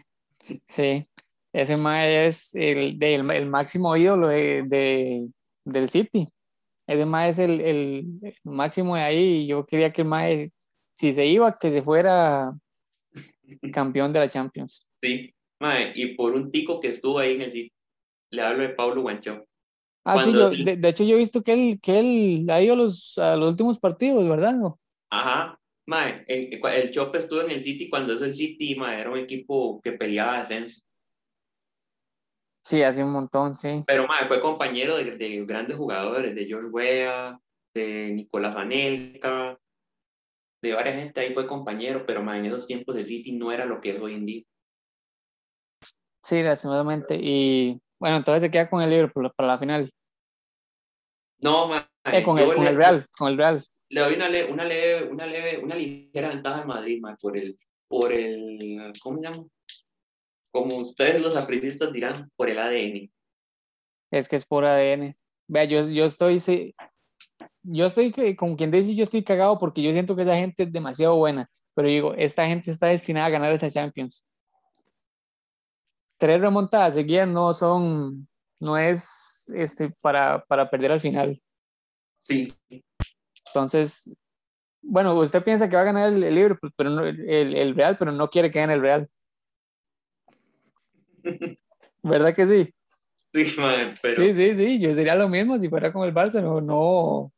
Sí, 0.67 1.07
ese 1.53 1.77
mae 1.77 2.27
es 2.27 2.55
el, 2.55 3.03
el 3.03 3.47
máximo 3.47 3.97
ídolo 3.97 4.29
de, 4.29 4.65
de- 4.67 5.29
del 5.65 5.89
City. 5.89 6.29
Ese 6.87 7.07
mae 7.07 7.31
es 7.31 7.39
el, 7.39 7.61
el- 7.61 8.19
el 8.23 8.35
máximo 8.45 8.95
de 8.97 9.03
ahí 9.03 9.25
y 9.43 9.47
yo 9.47 9.65
quería 9.65 9.91
que 9.91 10.03
el 10.03 10.09
mae, 10.09 10.49
si 10.95 11.13
se 11.13 11.27
iba, 11.27 11.57
que 11.59 11.71
se 11.71 11.83
fuera 11.83 12.53
campeón 13.73 14.13
de 14.13 14.21
la 14.21 14.29
Champions. 14.29 14.87
Sí, 15.03 15.35
mae, 15.61 15.93
y 15.95 16.15
por 16.15 16.35
un 16.35 16.51
tico 16.51 16.81
que 16.81 16.89
estuvo 16.89 17.19
ahí 17.19 17.35
en 17.35 17.43
el 17.43 17.53
sitio. 17.53 17.73
Le 18.31 18.43
hablo 18.43 18.63
de 18.63 18.71
Pablo 18.71 19.03
Guancho. 19.03 19.45
Ah, 20.05 20.23
sí, 20.23 20.33
yo, 20.33 20.51
de, 20.51 20.77
de 20.77 20.89
hecho 20.89 21.05
yo 21.05 21.15
he 21.15 21.19
visto 21.19 21.43
que 21.43 21.53
él, 21.55 21.81
que 21.81 21.99
él 21.99 22.47
ha 22.51 22.61
ido 22.61 22.75
a 22.75 22.77
los, 22.77 23.17
a 23.17 23.37
los 23.37 23.49
últimos 23.51 23.79
partidos, 23.79 24.29
¿verdad? 24.29 24.55
Ajá, 25.11 25.59
mae, 25.87 26.25
el, 26.27 26.61
el 26.63 26.91
Chope 26.91 27.19
estuvo 27.19 27.41
en 27.43 27.51
el 27.53 27.63
City 27.63 27.89
cuando 27.89 28.13
eso 28.15 28.25
el 28.25 28.35
City, 28.35 28.75
mae, 28.75 29.01
era 29.01 29.11
un 29.11 29.19
equipo 29.19 29.81
que 29.81 29.93
peleaba 29.93 30.41
descenso. 30.41 30.83
Sí, 32.65 32.83
hace 32.83 33.05
un 33.05 33.13
montón, 33.13 33.55
sí. 33.55 33.83
Pero, 33.87 34.07
mae, 34.07 34.27
fue 34.27 34.41
compañero 34.41 34.97
de, 34.97 35.17
de 35.17 35.45
grandes 35.45 35.77
jugadores, 35.77 36.35
de 36.35 36.47
George 36.47 36.69
Weah, 36.71 37.39
de 37.75 38.13
Nicolás 38.15 38.57
Anelka, 38.57 39.59
de 40.63 40.73
varias 40.73 40.97
gente 40.97 41.21
ahí 41.21 41.35
fue 41.35 41.47
compañero, 41.47 42.05
pero, 42.07 42.23
mae, 42.23 42.39
en 42.39 42.47
esos 42.47 42.67
tiempos 42.67 42.97
el 42.97 43.07
City 43.07 43.33
no 43.33 43.53
era 43.53 43.67
lo 43.67 43.83
que 43.83 43.91
es 43.91 44.01
hoy 44.01 44.15
en 44.15 44.25
día. 44.25 44.43
Sí, 46.23 46.43
lastimosamente. 46.43 47.19
Y 47.21 47.79
bueno, 48.01 48.17
entonces 48.17 48.41
se 48.43 48.51
queda 48.51 48.71
con 48.71 48.83
el 48.83 48.89
Liverpool 48.89 49.31
para 49.37 49.47
la 49.49 49.59
final. 49.59 49.93
No, 51.43 51.69
mae, 51.69 51.83
Eh, 52.07 52.23
con, 52.23 52.39
el, 52.39 52.47
con 52.55 52.65
le- 52.65 52.71
el 52.71 52.77
Real, 52.77 53.07
con 53.19 53.29
el 53.31 53.37
Real. 53.37 53.63
le 53.91 54.01
doy 54.01 54.15
una, 54.15 54.29
le- 54.31 54.51
una 54.51 54.65
leve, 54.65 55.11
una 55.11 55.27
leve, 55.27 55.59
una 55.63 55.75
ligera 55.77 56.31
ventaja 56.31 56.63
al 56.63 56.67
Madrid, 56.67 56.99
mae, 57.03 57.17
por 57.21 57.37
el, 57.37 57.59
por 57.89 58.11
el, 58.11 58.91
¿cómo 59.03 59.19
se 59.21 59.25
llama? 59.29 59.45
Como 60.55 60.77
ustedes 60.77 61.21
los 61.21 61.35
aprendizajes 61.35 61.93
dirán, 61.93 62.15
por 62.37 62.49
el 62.49 62.61
ADN. 62.61 63.11
Es 64.13 64.29
que 64.29 64.37
es 64.37 64.47
por 64.47 64.65
ADN. 64.65 65.17
Vea, 65.49 65.65
yo, 65.65 65.81
yo 65.89 66.05
estoy, 66.05 66.39
sí, 66.39 66.77
yo 67.65 67.87
estoy, 67.87 68.37
como 68.37 68.57
quien 68.57 68.71
dice, 68.71 68.95
yo 68.95 69.03
estoy 69.03 69.25
cagado 69.25 69.59
porque 69.59 69.83
yo 69.83 69.93
siento 69.93 70.15
que 70.15 70.23
esa 70.23 70.37
gente 70.37 70.63
es 70.63 70.73
demasiado 70.73 71.17
buena, 71.17 71.51
pero 71.75 71.89
digo, 71.89 72.15
esta 72.15 72.47
gente 72.47 72.71
está 72.71 72.87
destinada 72.87 73.27
a 73.27 73.31
ganar 73.31 73.51
esa 73.51 73.69
Champions. 73.69 74.25
Tres 76.19 76.41
remontadas 76.41 76.95
seguidas 76.95 77.27
no 77.27 77.53
son, 77.53 78.29
no 78.61 78.79
es 78.79 79.53
este, 79.53 79.91
para, 80.01 80.45
para 80.45 80.71
perder 80.71 80.93
al 80.93 81.01
final. 81.01 81.43
Sí, 82.29 82.47
Entonces, 83.49 84.15
Bueno, 84.83 85.19
usted 85.19 85.43
piensa 85.43 85.69
que 85.69 85.75
va 85.75 85.83
a 85.83 85.87
ganar 85.87 86.13
el, 86.13 86.21
Liverpool, 86.21 86.73
pero 86.77 86.91
no, 86.91 87.05
el, 87.05 87.57
el, 87.57 87.75
Real, 87.75 87.97
pero 87.99 88.13
no 88.13 88.31
quiere 88.31 88.53
que 88.53 88.61
gane 88.61 88.75
el 88.75 88.81
Real. 88.81 89.11
¿Verdad 92.03 92.35
que 92.35 92.47
sí? 92.47 92.75
Sí, 93.33 93.57
pero... 94.01 94.23
sí, 94.23 94.35
sí, 94.35 94.57
sí, 94.57 94.79
yo 94.79 94.95
sería 94.95 95.17
lo 95.17 95.29
mismo 95.29 95.59
si 95.59 95.69
fuera 95.69 95.93
con 95.93 96.07
el 96.07 96.15
Barça, 96.15 96.41
no, 96.41 96.61
no, 96.61 97.33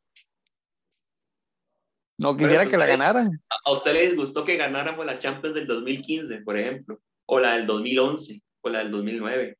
no 2.19 2.35
quisiera 2.35 2.65
que 2.65 2.77
la 2.77 2.87
ganaran. 2.87 3.31
¿A 3.49 3.71
usted 3.71 3.93
les 3.93 4.15
gustó 4.15 4.43
que 4.43 4.57
ganáramos 4.57 5.05
la 5.05 5.19
Champions 5.19 5.55
del 5.55 5.67
2015, 5.67 6.41
por 6.41 6.57
ejemplo? 6.57 6.99
O 7.27 7.39
la 7.39 7.55
del 7.55 7.67
2011, 7.67 8.41
o 8.61 8.69
la 8.69 8.79
del 8.79 8.91
2009. 8.91 9.57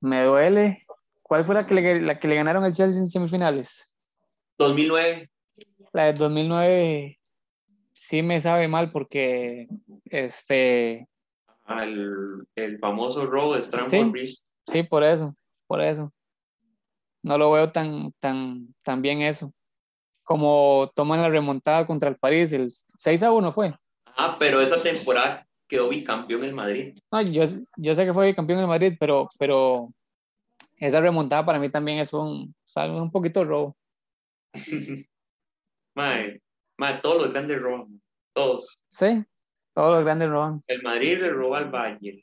Me 0.00 0.22
duele. 0.22 0.82
¿Cuál 1.22 1.42
fue 1.42 1.56
la 1.56 1.66
que 1.66 1.74
le, 1.74 2.00
la 2.00 2.20
que 2.20 2.28
le 2.28 2.36
ganaron 2.36 2.62
al 2.62 2.74
Chelsea 2.74 3.00
en 3.00 3.08
semifinales? 3.08 3.92
2009. 4.58 5.28
La 5.92 6.06
del 6.06 6.14
2009 6.14 7.18
sí 7.92 8.22
me 8.22 8.40
sabe 8.40 8.68
mal 8.68 8.92
porque 8.92 9.66
este... 10.04 11.08
El, 11.68 12.46
el 12.54 12.78
famoso 12.78 13.26
robo 13.26 13.54
de 13.54 13.60
Stamford 13.60 14.10
Bridge. 14.10 14.36
Sí, 14.66 14.82
por 14.82 15.02
eso, 15.02 15.34
por 15.66 15.80
eso. 15.80 16.12
No 17.22 17.38
lo 17.38 17.50
veo 17.50 17.72
tan, 17.72 18.12
tan, 18.20 18.74
tan 18.82 19.02
bien 19.02 19.22
eso. 19.22 19.52
Como 20.22 20.90
toman 20.94 21.22
la 21.22 21.28
remontada 21.28 21.86
contra 21.86 22.08
el 22.08 22.16
París, 22.16 22.52
el 22.52 22.72
6 22.98 23.22
a 23.22 23.32
1 23.32 23.52
fue. 23.52 23.74
Ah, 24.16 24.36
pero 24.38 24.60
esa 24.60 24.80
temporada 24.82 25.46
quedó 25.68 25.88
bicampeón 25.88 26.44
en 26.44 26.54
Madrid. 26.54 26.98
No, 27.10 27.22
yo, 27.22 27.42
yo 27.76 27.94
sé 27.94 28.04
que 28.04 28.14
fue 28.14 28.28
bicampeón 28.28 28.60
en 28.60 28.68
Madrid, 28.68 28.96
pero, 28.98 29.28
pero 29.38 29.90
esa 30.76 31.00
remontada 31.00 31.44
para 31.44 31.58
mí 31.58 31.68
también 31.68 31.98
es 31.98 32.12
un, 32.12 32.54
un 32.76 33.10
poquito 33.10 33.44
robo. 33.44 33.76
mae, 35.94 36.40
mae, 36.78 37.00
todos 37.00 37.22
los 37.22 37.32
grandes 37.32 37.60
roban, 37.60 38.00
todos. 38.32 38.78
Sí, 38.88 39.24
todos 39.76 39.96
los 39.96 40.04
grandes 40.04 40.30
roban. 40.30 40.64
El 40.66 40.82
Madrid 40.82 41.18
le 41.20 41.30
roba 41.30 41.58
al 41.58 41.70
Bayern, 41.70 42.18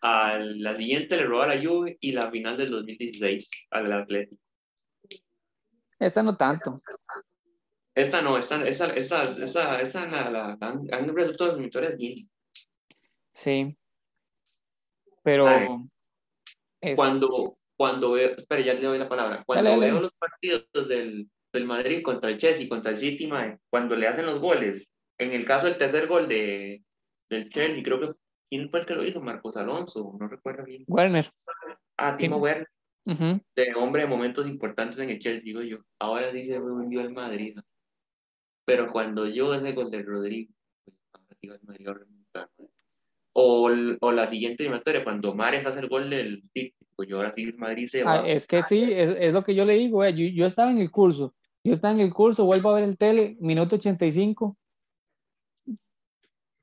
a 0.00 0.38
la 0.38 0.76
siguiente 0.76 1.16
le 1.16 1.24
roba 1.24 1.44
a 1.44 1.56
la 1.56 1.60
Juve 1.60 1.98
y 2.00 2.12
la 2.12 2.30
final 2.30 2.56
del 2.56 2.70
2016 2.70 3.50
al 3.70 3.92
Atlético. 3.92 4.40
Esta 5.98 6.22
no 6.22 6.36
tanto. 6.36 6.76
Esta 7.96 8.22
no, 8.22 8.38
esta, 8.38 8.64
esa, 8.64 8.92
esa, 8.94 9.22
esa, 9.22 9.80
esa 9.80 10.06
la, 10.06 10.30
la, 10.30 10.58
han, 10.60 10.86
han 10.94 11.16
resultado 11.16 11.50
las 11.50 11.58
victorias 11.58 11.96
bien. 11.96 12.14
Sí. 13.32 13.76
Pero. 15.24 15.46
Cuando, 16.94 17.54
cuando 17.76 18.12
veo, 18.12 18.36
espera, 18.36 18.62
ya 18.62 18.74
le 18.74 18.82
doy 18.82 18.98
la 18.98 19.08
palabra. 19.08 19.42
Cuando 19.44 19.80
veo 19.80 20.00
los 20.00 20.14
partidos 20.14 20.68
del, 20.88 21.28
del, 21.52 21.64
Madrid 21.64 22.02
contra 22.04 22.30
el 22.30 22.38
Chelsea, 22.38 22.68
contra 22.68 22.92
el 22.92 22.98
City, 22.98 23.28
cuando 23.68 23.96
le 23.96 24.06
hacen 24.06 24.26
los 24.26 24.38
goles, 24.38 24.92
en 25.18 25.32
el 25.32 25.44
caso 25.44 25.66
del 25.66 25.78
tercer 25.78 26.06
gol 26.06 26.28
de, 26.28 26.82
del 27.28 27.48
Chelsea, 27.50 27.82
creo 27.82 28.00
que, 28.00 28.12
¿quién 28.48 28.70
fue 28.70 28.80
el 28.80 28.86
que 28.86 28.94
lo 28.94 29.04
hizo? 29.04 29.20
Marcos 29.20 29.56
Alonso, 29.56 30.16
no 30.18 30.28
recuerdo 30.28 30.64
bien. 30.64 30.84
Werner. 30.86 31.30
Ah, 31.96 32.16
Timo 32.16 32.38
Werner. 32.38 32.68
De 33.04 33.74
hombre 33.74 34.02
de 34.02 34.08
momentos 34.08 34.46
importantes 34.46 34.98
en 34.98 35.10
el 35.10 35.18
Chelsea, 35.18 35.42
digo 35.42 35.62
yo. 35.62 35.78
Ahora 35.98 36.30
sí 36.30 36.44
se 36.44 36.60
hundió 36.60 37.00
el 37.00 37.12
Madrid. 37.12 37.58
Pero 38.64 38.86
cuando 38.86 39.26
yo 39.26 39.54
ese 39.54 39.72
gol 39.72 39.90
de 39.90 40.02
Rodrigo, 40.02 40.52
pues, 40.84 40.96
el 41.40 41.60
Madrid 41.62 41.88
o, 43.32 43.70
o, 44.00 44.12
la 44.12 44.26
siguiente 44.26 44.64
eliminatoria, 44.64 45.04
cuando 45.04 45.34
Mares 45.34 45.64
hace 45.64 45.80
el 45.80 45.88
gol 45.88 46.10
del 46.10 46.42
pues 46.96 47.08
yo 47.08 47.18
ahora 47.18 47.32
sí 47.32 47.52
Madrid 47.56 47.86
se 47.86 48.02
va. 48.02 48.20
Ah, 48.20 48.28
es 48.28 48.46
que 48.46 48.62
sí, 48.62 48.92
es, 48.92 49.14
es, 49.18 49.32
lo 49.32 49.44
que 49.44 49.54
yo 49.54 49.64
le 49.64 49.74
digo, 49.74 50.04
yo, 50.08 50.26
yo, 50.26 50.44
estaba 50.44 50.72
en 50.72 50.78
el 50.78 50.90
curso, 50.90 51.32
yo 51.62 51.72
estaba 51.72 51.94
en 51.94 52.00
el 52.00 52.12
curso, 52.12 52.44
vuelvo 52.44 52.70
a 52.70 52.74
ver 52.74 52.84
el 52.84 52.98
tele, 52.98 53.36
minuto 53.38 53.76
85, 53.76 54.56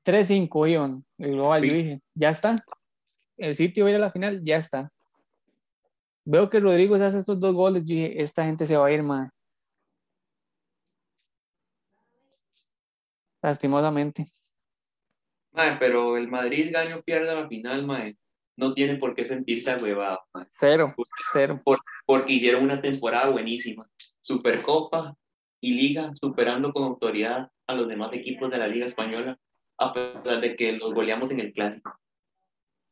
3-5 0.06 0.70
iban, 0.70 1.04
el 1.18 1.32
global, 1.32 1.62
yo 1.64 1.74
dije, 1.74 2.00
ya 2.14 2.30
está, 2.30 2.56
el 3.36 3.56
City 3.56 3.80
va 3.80 3.88
a 3.88 3.90
ir 3.90 3.96
a 3.96 3.98
la 3.98 4.10
final, 4.10 4.42
ya 4.44 4.56
está. 4.56 4.90
Veo 6.24 6.48
que 6.48 6.60
Rodrigo 6.60 6.96
se 6.96 7.04
hace 7.04 7.18
estos 7.18 7.40
dos 7.40 7.54
goles, 7.54 7.82
yo 7.84 7.94
dije, 7.94 8.22
esta 8.22 8.44
gente 8.44 8.66
se 8.66 8.76
va 8.76 8.86
a 8.86 8.92
ir, 8.92 9.02
más 9.02 9.30
Lastimosamente 13.42 14.24
pero 15.78 16.16
el 16.16 16.28
Madrid 16.28 16.70
gane 16.72 16.94
o 16.94 17.02
pierda 17.02 17.34
la 17.34 17.48
final, 17.48 17.86
mae, 17.86 18.16
no 18.56 18.74
tiene 18.74 18.96
por 18.96 19.14
qué 19.14 19.24
sentirse 19.24 19.70
agüevado. 19.70 20.20
Cero, 20.46 20.94
cero. 21.32 21.62
porque 22.04 22.34
hicieron 22.34 22.62
una 22.62 22.80
temporada 22.80 23.30
buenísima. 23.30 23.88
Supercopa 24.20 25.16
y 25.60 25.74
Liga 25.74 26.12
superando 26.20 26.72
con 26.72 26.84
autoridad 26.84 27.50
a 27.66 27.74
los 27.74 27.88
demás 27.88 28.12
equipos 28.12 28.50
de 28.50 28.58
la 28.58 28.68
Liga 28.68 28.86
Española, 28.86 29.38
a 29.78 29.92
pesar 29.92 30.40
de 30.40 30.56
que 30.56 30.72
los 30.72 30.94
goleamos 30.94 31.30
en 31.30 31.40
el 31.40 31.52
clásico. 31.52 31.98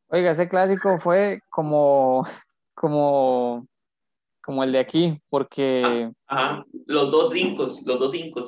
Oiga, 0.08 0.30
ese 0.30 0.48
clásico 0.48 0.98
fue 0.98 1.40
como, 1.50 2.24
como, 2.74 3.66
como 4.42 4.64
el 4.64 4.72
de 4.72 4.78
aquí, 4.78 5.20
porque... 5.28 6.10
Ah, 6.26 6.48
ajá, 6.48 6.66
los 6.86 7.10
dos 7.10 7.30
cinco, 7.30 7.64
los 7.84 7.98
dos 7.98 8.12
cinco. 8.12 8.44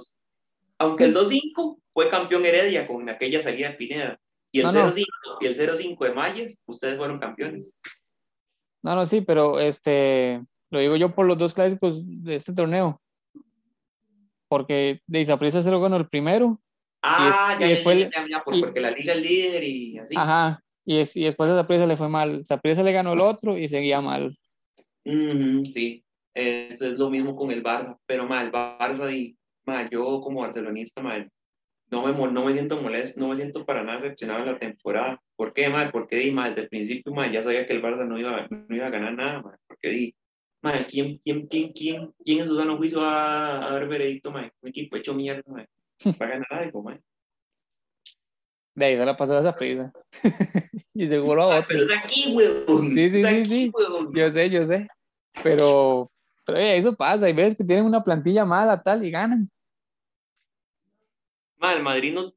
Aunque 0.78 1.04
el 1.04 1.14
2-5 1.14 1.78
fue 1.92 2.10
campeón 2.10 2.44
Heredia 2.44 2.86
con 2.86 3.08
aquella 3.08 3.42
salida 3.42 3.70
de 3.70 3.76
Pineda. 3.76 4.20
Y 4.52 4.60
el 4.60 4.66
0-5 4.66 5.04
y 5.40 5.46
el 5.46 5.56
0-5 5.56 5.98
de 6.04 6.12
Mayes, 6.12 6.58
ustedes 6.66 6.96
fueron 6.96 7.18
campeones. 7.18 7.78
No, 8.82 8.94
no, 8.94 9.06
sí, 9.06 9.20
pero 9.20 9.58
este, 9.58 10.44
lo 10.70 10.78
digo 10.78 10.96
yo 10.96 11.14
por 11.14 11.26
los 11.26 11.38
dos 11.38 11.54
clásicos 11.54 12.02
de 12.04 12.34
este 12.34 12.52
torneo. 12.52 13.00
Porque 14.48 15.00
de 15.06 15.20
Isaprisa 15.20 15.62
se 15.62 15.70
lo 15.70 15.80
ganó 15.80 15.96
el 15.96 16.08
primero. 16.08 16.60
Ah, 17.08 17.54
ya, 17.60 17.68
después, 17.68 18.10
ya, 18.28 18.42
porque 18.44 18.80
la 18.80 18.90
liga 18.90 19.12
es 19.12 19.22
líder 19.22 19.62
y 19.62 19.98
así. 19.98 20.14
Ajá, 20.16 20.60
y, 20.84 20.98
es, 20.98 21.16
y 21.16 21.22
después 21.22 21.48
a 21.48 21.54
Isaprisa 21.54 21.86
le 21.86 21.96
fue 21.96 22.08
mal. 22.08 22.40
Isaprisa 22.40 22.82
le 22.82 22.90
ganó 22.90 23.12
el 23.12 23.20
otro 23.20 23.56
y 23.56 23.68
seguía 23.68 24.00
mal. 24.00 24.36
sí, 25.04 26.04
es 26.34 26.80
lo 26.80 27.08
mismo 27.08 27.36
con 27.36 27.52
el 27.52 27.62
Barça, 27.62 27.96
pero 28.06 28.26
mal, 28.26 28.50
Barça 28.50 29.14
y 29.14 29.36
yo 29.90 30.20
como 30.20 30.40
barcelonista, 30.40 31.00
no, 31.90 32.02
me, 32.02 32.32
no 32.32 32.44
me 32.44 32.52
siento 32.52 32.82
molesto, 32.82 33.20
no 33.20 33.28
me 33.28 33.36
siento 33.36 33.64
para 33.64 33.84
nada 33.84 34.00
decepcionado 34.00 34.40
en 34.40 34.46
la 34.46 34.58
temporada. 34.58 35.22
¿Por 35.36 35.52
qué, 35.52 35.68
mal? 35.68 35.92
Porque 35.92 36.16
di, 36.16 36.30
desde 36.32 36.62
el 36.62 36.68
principio, 36.68 37.12
ya 37.30 37.42
sabía 37.44 37.66
que 37.66 37.72
el 37.72 37.82
Barça 37.82 38.04
no 38.04 38.18
iba, 38.18 38.48
no 38.50 38.76
iba 38.76 38.86
a 38.86 38.90
ganar 38.90 39.14
nada, 39.14 39.42
porque 39.68 39.90
di, 39.90 40.14
¿quién, 40.88 41.20
quién, 41.22 41.46
quién, 41.46 41.72
quién, 41.72 42.14
quién 42.24 42.40
en 42.40 42.48
su 42.48 42.56
sano 42.56 42.76
juicio 42.76 43.00
va 43.00 43.64
a 43.64 43.70
dar 43.72 43.86
veredicto, 43.86 44.30
Un 44.30 44.68
equipo 44.68 44.96
hecho 44.96 45.14
mierda, 45.14 45.42
man, 45.46 45.66
va 46.20 46.26
a 46.26 46.28
ganar 46.28 46.52
algo, 46.52 46.82
man. 46.82 47.02
De 48.74 48.84
ahí 48.84 48.96
se 48.96 49.06
la 49.06 49.16
pasó 49.16 49.38
esa 49.38 49.56
prisa. 49.56 49.90
y 50.94 51.08
seguro 51.08 51.42
a 51.42 51.46
otro. 51.46 51.64
pero 51.68 51.82
es 51.84 52.04
aquí, 52.04 52.34
weón. 52.34 52.94
Sí, 52.94 53.10
sí, 53.10 53.24
sí, 53.24 53.44
sí. 53.46 53.72
Yo 54.12 54.30
sé, 54.30 54.50
yo 54.50 54.64
sé. 54.64 54.86
Pero, 55.42 56.10
pero 56.44 56.58
eso 56.58 56.94
pasa. 56.94 57.24
Hay 57.24 57.32
veces 57.32 57.56
que 57.56 57.64
tienen 57.64 57.86
una 57.86 58.04
plantilla 58.04 58.44
mala, 58.44 58.82
tal, 58.82 59.02
y 59.02 59.10
ganan. 59.10 59.48
Madre, 61.58 61.78
el 61.78 61.82
Madrid 61.82 62.14
no. 62.14 62.32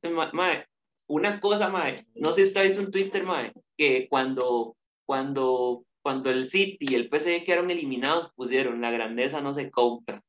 una 1.08 1.39
cosa, 1.41 1.69
madre, 1.69 2.06
no 2.15 2.32
sé 2.32 2.36
si 2.36 2.41
está 2.43 2.62
visto 2.62 2.82
en 2.82 2.91
Twitter, 2.91 3.24
madre, 3.24 3.54
que 3.78 4.08
cuando, 4.10 4.78
cuando, 5.06 5.84
cuando 6.02 6.30
el 6.30 6.45
City 6.45 6.86
y 6.89 6.95
el 6.95 7.10
PSG 7.10 7.43
quedaron 7.43 7.69
eliminados, 7.69 8.32
pusieron 8.34 8.80
la 8.80 8.91
grandeza 8.91 9.41
no 9.41 9.54
se 9.54 9.69
compra, 9.69 10.24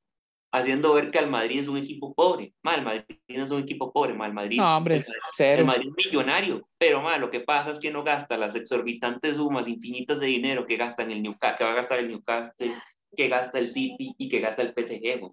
haciendo 0.52 0.94
ver 0.94 1.10
que 1.10 1.18
el 1.18 1.30
Madrid 1.30 1.60
es 1.60 1.68
un 1.68 1.76
equipo 1.76 2.14
pobre. 2.14 2.54
Madre, 2.62 2.78
el 2.78 2.84
Madrid 2.84 3.04
no 3.28 3.44
es 3.44 3.50
un 3.50 3.62
equipo 3.62 3.92
pobre, 3.92 4.14
madre, 4.14 4.30
el 4.30 4.34
Madrid, 4.34 4.58
no, 4.58 4.76
hombre, 4.76 4.96
el, 4.96 5.44
el 5.44 5.64
Madrid 5.64 5.88
es 5.96 6.06
millonario, 6.06 6.68
pero 6.78 7.00
madre, 7.00 7.20
lo 7.20 7.30
que 7.30 7.40
pasa 7.40 7.70
es 7.70 7.78
que 7.78 7.90
no 7.90 8.02
gasta 8.02 8.36
las 8.36 8.54
exorbitantes 8.56 9.36
sumas 9.36 9.68
infinitas 9.68 10.18
de 10.18 10.26
dinero 10.26 10.66
que 10.66 10.76
gasta 10.76 11.02
en 11.02 11.12
el 11.12 11.22
Newcastle, 11.22 11.56
que 11.58 11.64
va 11.64 11.72
a 11.72 11.76
gastar 11.76 11.98
el 11.98 12.08
Newcastle, 12.08 12.74
que 13.16 13.28
gasta 13.28 13.58
el 13.58 13.68
City 13.68 14.14
y 14.18 14.28
que 14.28 14.40
gasta 14.40 14.62
el 14.62 14.74
PSG. 14.74 15.30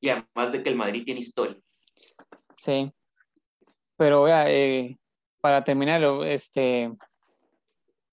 Y 0.00 0.08
además 0.10 0.52
de 0.52 0.62
que 0.62 0.68
el 0.68 0.76
Madrid 0.76 1.04
tiene 1.04 1.20
historia. 1.20 1.58
Sí. 2.54 2.92
Pero 3.96 4.22
vea, 4.22 4.48
eh, 4.48 4.96
para 5.40 5.64
terminar, 5.64 6.02
este, 6.24 6.92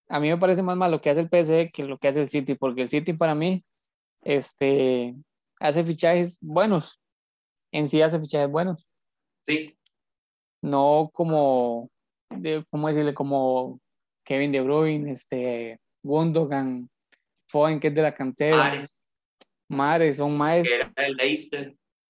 a 0.09 0.19
mí 0.19 0.29
me 0.29 0.37
parece 0.37 0.63
más 0.63 0.75
mal 0.75 0.89
lo 0.89 0.99
que 0.99 1.11
hace 1.11 1.21
el 1.21 1.29
PSG 1.29 1.71
que 1.71 1.83
lo 1.83 1.97
que 1.97 2.07
hace 2.07 2.21
el 2.21 2.27
City, 2.27 2.55
porque 2.55 2.81
el 2.81 2.89
City 2.89 3.13
para 3.13 3.35
mí 3.35 3.63
este, 4.21 5.15
hace 5.59 5.83
fichajes 5.83 6.37
buenos. 6.41 6.99
En 7.71 7.87
sí 7.87 8.01
hace 8.01 8.19
fichajes 8.19 8.49
buenos. 8.49 8.87
Sí. 9.45 9.77
No 10.61 11.09
como, 11.13 11.89
de, 12.29 12.65
¿cómo 12.69 12.87
decirle? 12.87 13.13
Como 13.13 13.79
Kevin 14.23 14.51
De 14.51 14.61
Bruyne, 14.61 15.11
este, 15.11 15.79
Gundogan, 16.03 16.89
Foden, 17.47 17.79
que 17.79 17.87
es 17.87 17.95
de 17.95 18.01
la 18.01 18.13
cantera. 18.13 18.57
Mares. 18.57 19.11
Mares, 19.67 20.17
son 20.17 20.37
más. 20.37 20.67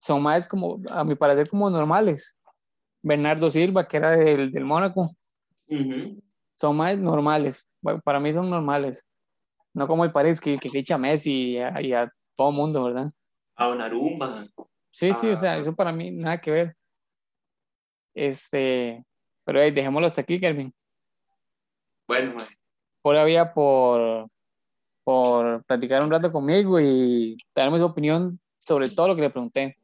son 0.01 0.21
más 0.21 0.47
como, 0.47 0.81
a 0.89 1.03
mi 1.03 1.15
parecer, 1.15 1.49
como 1.49 1.69
normales. 1.69 2.37
Bernardo 3.01 3.49
Silva, 3.49 3.87
que 3.87 3.97
era 3.97 4.11
del, 4.11 4.51
del 4.51 4.65
Mónaco, 4.65 5.15
son 6.59 6.77
más 6.77 6.97
normales. 6.97 7.65
Bueno, 7.81 8.01
para 8.03 8.19
mí 8.19 8.33
son 8.33 8.49
normales. 8.49 9.05
No 9.73 9.87
como 9.87 10.05
el 10.05 10.11
París 10.11 10.39
que, 10.39 10.57
que 10.57 10.69
ficha 10.69 10.95
a 10.95 10.97
Messi 10.97 11.57
y 11.57 11.93
a, 11.93 12.11
todo 12.35 12.49
el 12.49 12.55
mundo, 12.55 12.83
¿verdad? 12.83 13.11
A 13.55 13.67
Donnarumma. 13.67 14.47
Sí, 14.91 15.11
sí, 15.13 15.27
o 15.29 15.35
sea, 15.35 15.57
eso 15.57 15.75
para 15.75 15.91
mí 15.91 16.11
nada 16.11 16.39
que 16.39 16.51
ver. 16.51 16.75
Este, 18.13 19.03
pero 19.43 19.61
hey, 19.61 19.71
dejémoslo 19.71 20.07
hasta 20.07 20.21
aquí, 20.21 20.39
Kelvin. 20.39 20.73
Bueno, 22.07 22.33
man. 22.35 22.47
Por 23.01 23.17
había 23.17 23.53
por, 23.53 24.27
por 25.03 25.63
platicar 25.65 26.03
un 26.03 26.11
rato 26.11 26.31
conmigo 26.31 26.79
y 26.79 27.37
darme 27.53 27.79
su 27.79 27.85
opinión 27.85 28.39
sobre 28.65 28.89
todo 28.89 29.09
lo 29.09 29.15
que 29.15 29.21
le 29.21 29.29
pregunté. 29.29 29.77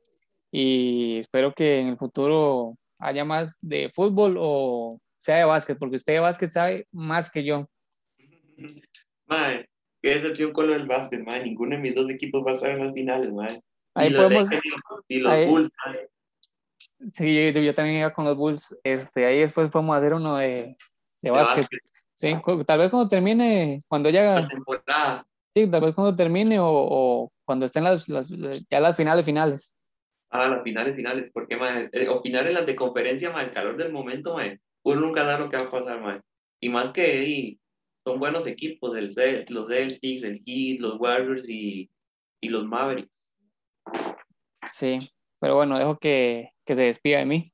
Y 0.52 1.20
espero 1.20 1.54
que 1.54 1.80
en 1.80 1.88
el 1.88 1.98
futuro 1.98 2.76
haya 3.00 3.24
más 3.24 3.58
de 3.62 3.92
fútbol 3.94 4.36
o 4.40 5.00
sea 5.20 5.38
de 5.38 5.46
básquet, 5.46 5.78
porque 5.78 5.96
usted 5.98 6.14
de 6.14 6.20
básquet 6.20 6.50
sabe 6.50 6.88
más 6.92 7.30
que 7.30 7.44
yo. 7.44 7.68
Madre, 9.28 9.70
qué 10.02 10.16
decepción 10.16 10.52
con 10.52 10.68
del 10.68 10.88
básquet, 10.88 11.24
madre. 11.26 11.46
Ninguno 11.46 11.76
de 11.76 11.82
mis 11.82 11.96
dos 11.96 12.10
equipos 12.10 12.44
va 12.46 12.52
a 12.52 12.56
estar 12.56 12.72
en 12.72 12.80
las 12.80 12.94
finales, 12.94 13.32
madre. 13.34 13.60
Ahí 13.96 14.10
y 14.10 14.16
podemos. 14.16 14.50
Los 14.50 14.62
y 15.08 15.20
los 15.20 15.32
ahí, 15.32 15.48
Bulls. 15.48 15.70
Sí, 17.14 17.54
yo, 17.54 17.74
también 17.74 18.00
iba 18.00 18.14
con 18.14 18.26
los 18.26 18.38
Bulls. 18.38 18.78
Este, 18.84 19.26
ahí 19.26 19.40
después 19.40 19.70
podemos 19.72 19.98
hacer 19.98 20.14
uno 20.14 20.38
de, 20.38 20.48
de, 20.48 20.78
de 21.22 21.32
básquet. 21.32 21.64
básquet. 21.64 21.82
Sí, 22.14 22.36
tal 22.66 22.80
vez 22.80 22.90
cuando 22.90 23.08
termine, 23.08 23.84
cuando 23.88 24.10
ya. 24.10 24.42
La 24.42 24.48
temporada. 24.48 25.26
Sí, 25.56 25.68
tal 25.68 25.82
vez 25.82 25.96
cuando 25.96 26.16
termine 26.16 26.60
o, 26.60 26.68
o 26.70 27.32
cuando 27.46 27.66
estén 27.66 27.84
las, 27.84 28.08
las, 28.08 28.30
ya 28.70 28.80
las 28.80 28.96
finales 28.96 29.26
finales. 29.26 29.76
Ah, 30.30 30.48
las 30.48 30.64
finales 30.64 30.96
finales, 30.96 31.30
porque 31.34 31.58
más 31.58 31.90
eh, 31.92 32.08
opinar 32.08 32.48
en 32.48 32.54
las 32.54 32.66
de 32.66 32.76
conferencia, 32.76 33.32
más 33.32 33.44
el 33.44 33.52
calor 33.52 33.76
del 33.76 33.92
momento, 33.92 34.36
más 34.36 34.50
uno 34.84 35.02
nunca 35.02 35.26
da 35.26 35.38
lo 35.38 35.50
que 35.50 35.58
va 35.58 35.64
a 35.64 35.70
pasar, 35.72 36.00
más 36.00 36.22
y 36.62 36.70
más 36.70 36.92
que 36.94 37.24
y, 37.26 37.60
son 38.04 38.20
buenos 38.20 38.48
equipos, 38.48 38.98
el, 38.98 39.14
los 39.50 39.70
Celtics, 39.70 40.24
el 40.24 40.42
Heat, 40.46 40.80
los 40.80 41.00
Warriors 41.00 41.48
y, 41.48 41.90
y 42.42 42.50
los 42.50 42.66
Mavericks. 42.66 43.12
Sí, 44.72 45.00
pero 45.40 45.56
bueno, 45.56 45.78
dejo 45.78 45.98
que, 45.98 46.52
que 46.66 46.76
se 46.76 46.84
despida 46.84 47.20
de 47.20 47.26
mí. 47.26 47.54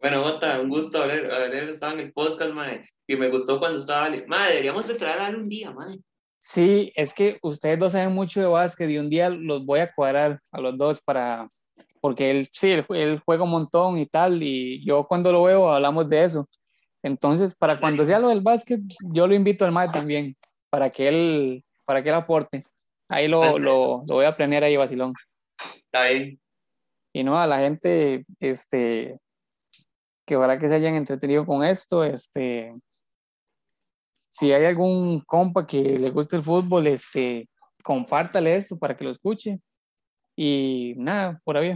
Bueno, 0.00 0.22
Bota, 0.22 0.60
un 0.60 0.68
gusto 0.68 1.02
haber, 1.02 1.32
haber 1.32 1.70
estado 1.70 1.94
en 1.94 2.00
el 2.00 2.12
podcast, 2.12 2.52
madre, 2.52 2.88
y 3.06 3.16
me 3.16 3.30
gustó 3.30 3.58
cuando 3.58 3.80
estaba... 3.80 4.10
Madre, 4.28 4.50
deberíamos 4.50 4.86
de 4.86 4.94
traer 4.94 5.34
a 5.34 5.36
un 5.36 5.48
día, 5.48 5.72
madre. 5.72 5.98
Sí, 6.40 6.92
es 6.94 7.12
que 7.12 7.38
ustedes 7.42 7.78
dos 7.80 7.92
saben 7.92 8.14
mucho 8.14 8.40
de 8.40 8.46
básquet 8.46 8.88
y 8.88 8.98
un 8.98 9.10
día 9.10 9.28
los 9.28 9.66
voy 9.66 9.80
a 9.80 9.92
cuadrar 9.92 10.40
a 10.52 10.60
los 10.60 10.78
dos 10.78 11.00
para, 11.00 11.50
porque 12.00 12.30
él 12.30 12.48
sí, 12.52 12.70
él, 12.70 12.86
él, 12.90 13.20
juega 13.24 13.42
un 13.42 13.50
montón 13.50 13.98
y 13.98 14.06
tal, 14.06 14.40
y 14.40 14.84
yo 14.84 15.04
cuando 15.08 15.32
lo 15.32 15.42
veo 15.42 15.68
hablamos 15.68 16.08
de 16.08 16.24
eso. 16.24 16.48
Entonces, 17.08 17.54
para 17.54 17.80
cuando 17.80 18.04
sea 18.04 18.18
lo 18.18 18.28
del 18.28 18.42
básquet, 18.42 18.80
yo 19.12 19.26
lo 19.26 19.34
invito 19.34 19.64
al 19.64 19.72
MAE 19.72 19.90
también, 19.90 20.36
para 20.70 20.90
que 20.90 21.08
él, 21.08 21.64
para 21.84 22.02
que 22.02 22.10
él 22.10 22.14
aporte. 22.14 22.64
Ahí 23.08 23.26
lo, 23.26 23.58
lo, 23.58 24.04
lo 24.06 24.14
voy 24.14 24.26
a 24.26 24.36
planear 24.36 24.64
ahí, 24.64 24.76
Basilón. 24.76 25.14
Está 25.74 26.08
bien. 26.08 26.38
Y 27.12 27.24
no, 27.24 27.38
a 27.38 27.46
la 27.46 27.58
gente, 27.58 28.24
este, 28.38 29.18
que 30.26 30.36
ojalá 30.36 30.58
que 30.58 30.68
se 30.68 30.74
hayan 30.74 30.94
entretenido 30.94 31.46
con 31.46 31.64
esto, 31.64 32.04
este, 32.04 32.74
si 34.28 34.52
hay 34.52 34.66
algún 34.66 35.20
compa 35.20 35.66
que 35.66 35.80
le 35.80 36.10
guste 36.10 36.36
el 36.36 36.42
fútbol, 36.42 36.86
este, 36.86 37.48
compártale 37.82 38.54
esto 38.54 38.78
para 38.78 38.96
que 38.96 39.04
lo 39.04 39.10
escuche. 39.10 39.58
Y 40.36 40.94
nada, 40.98 41.40
por 41.42 41.56
ahí. 41.56 41.74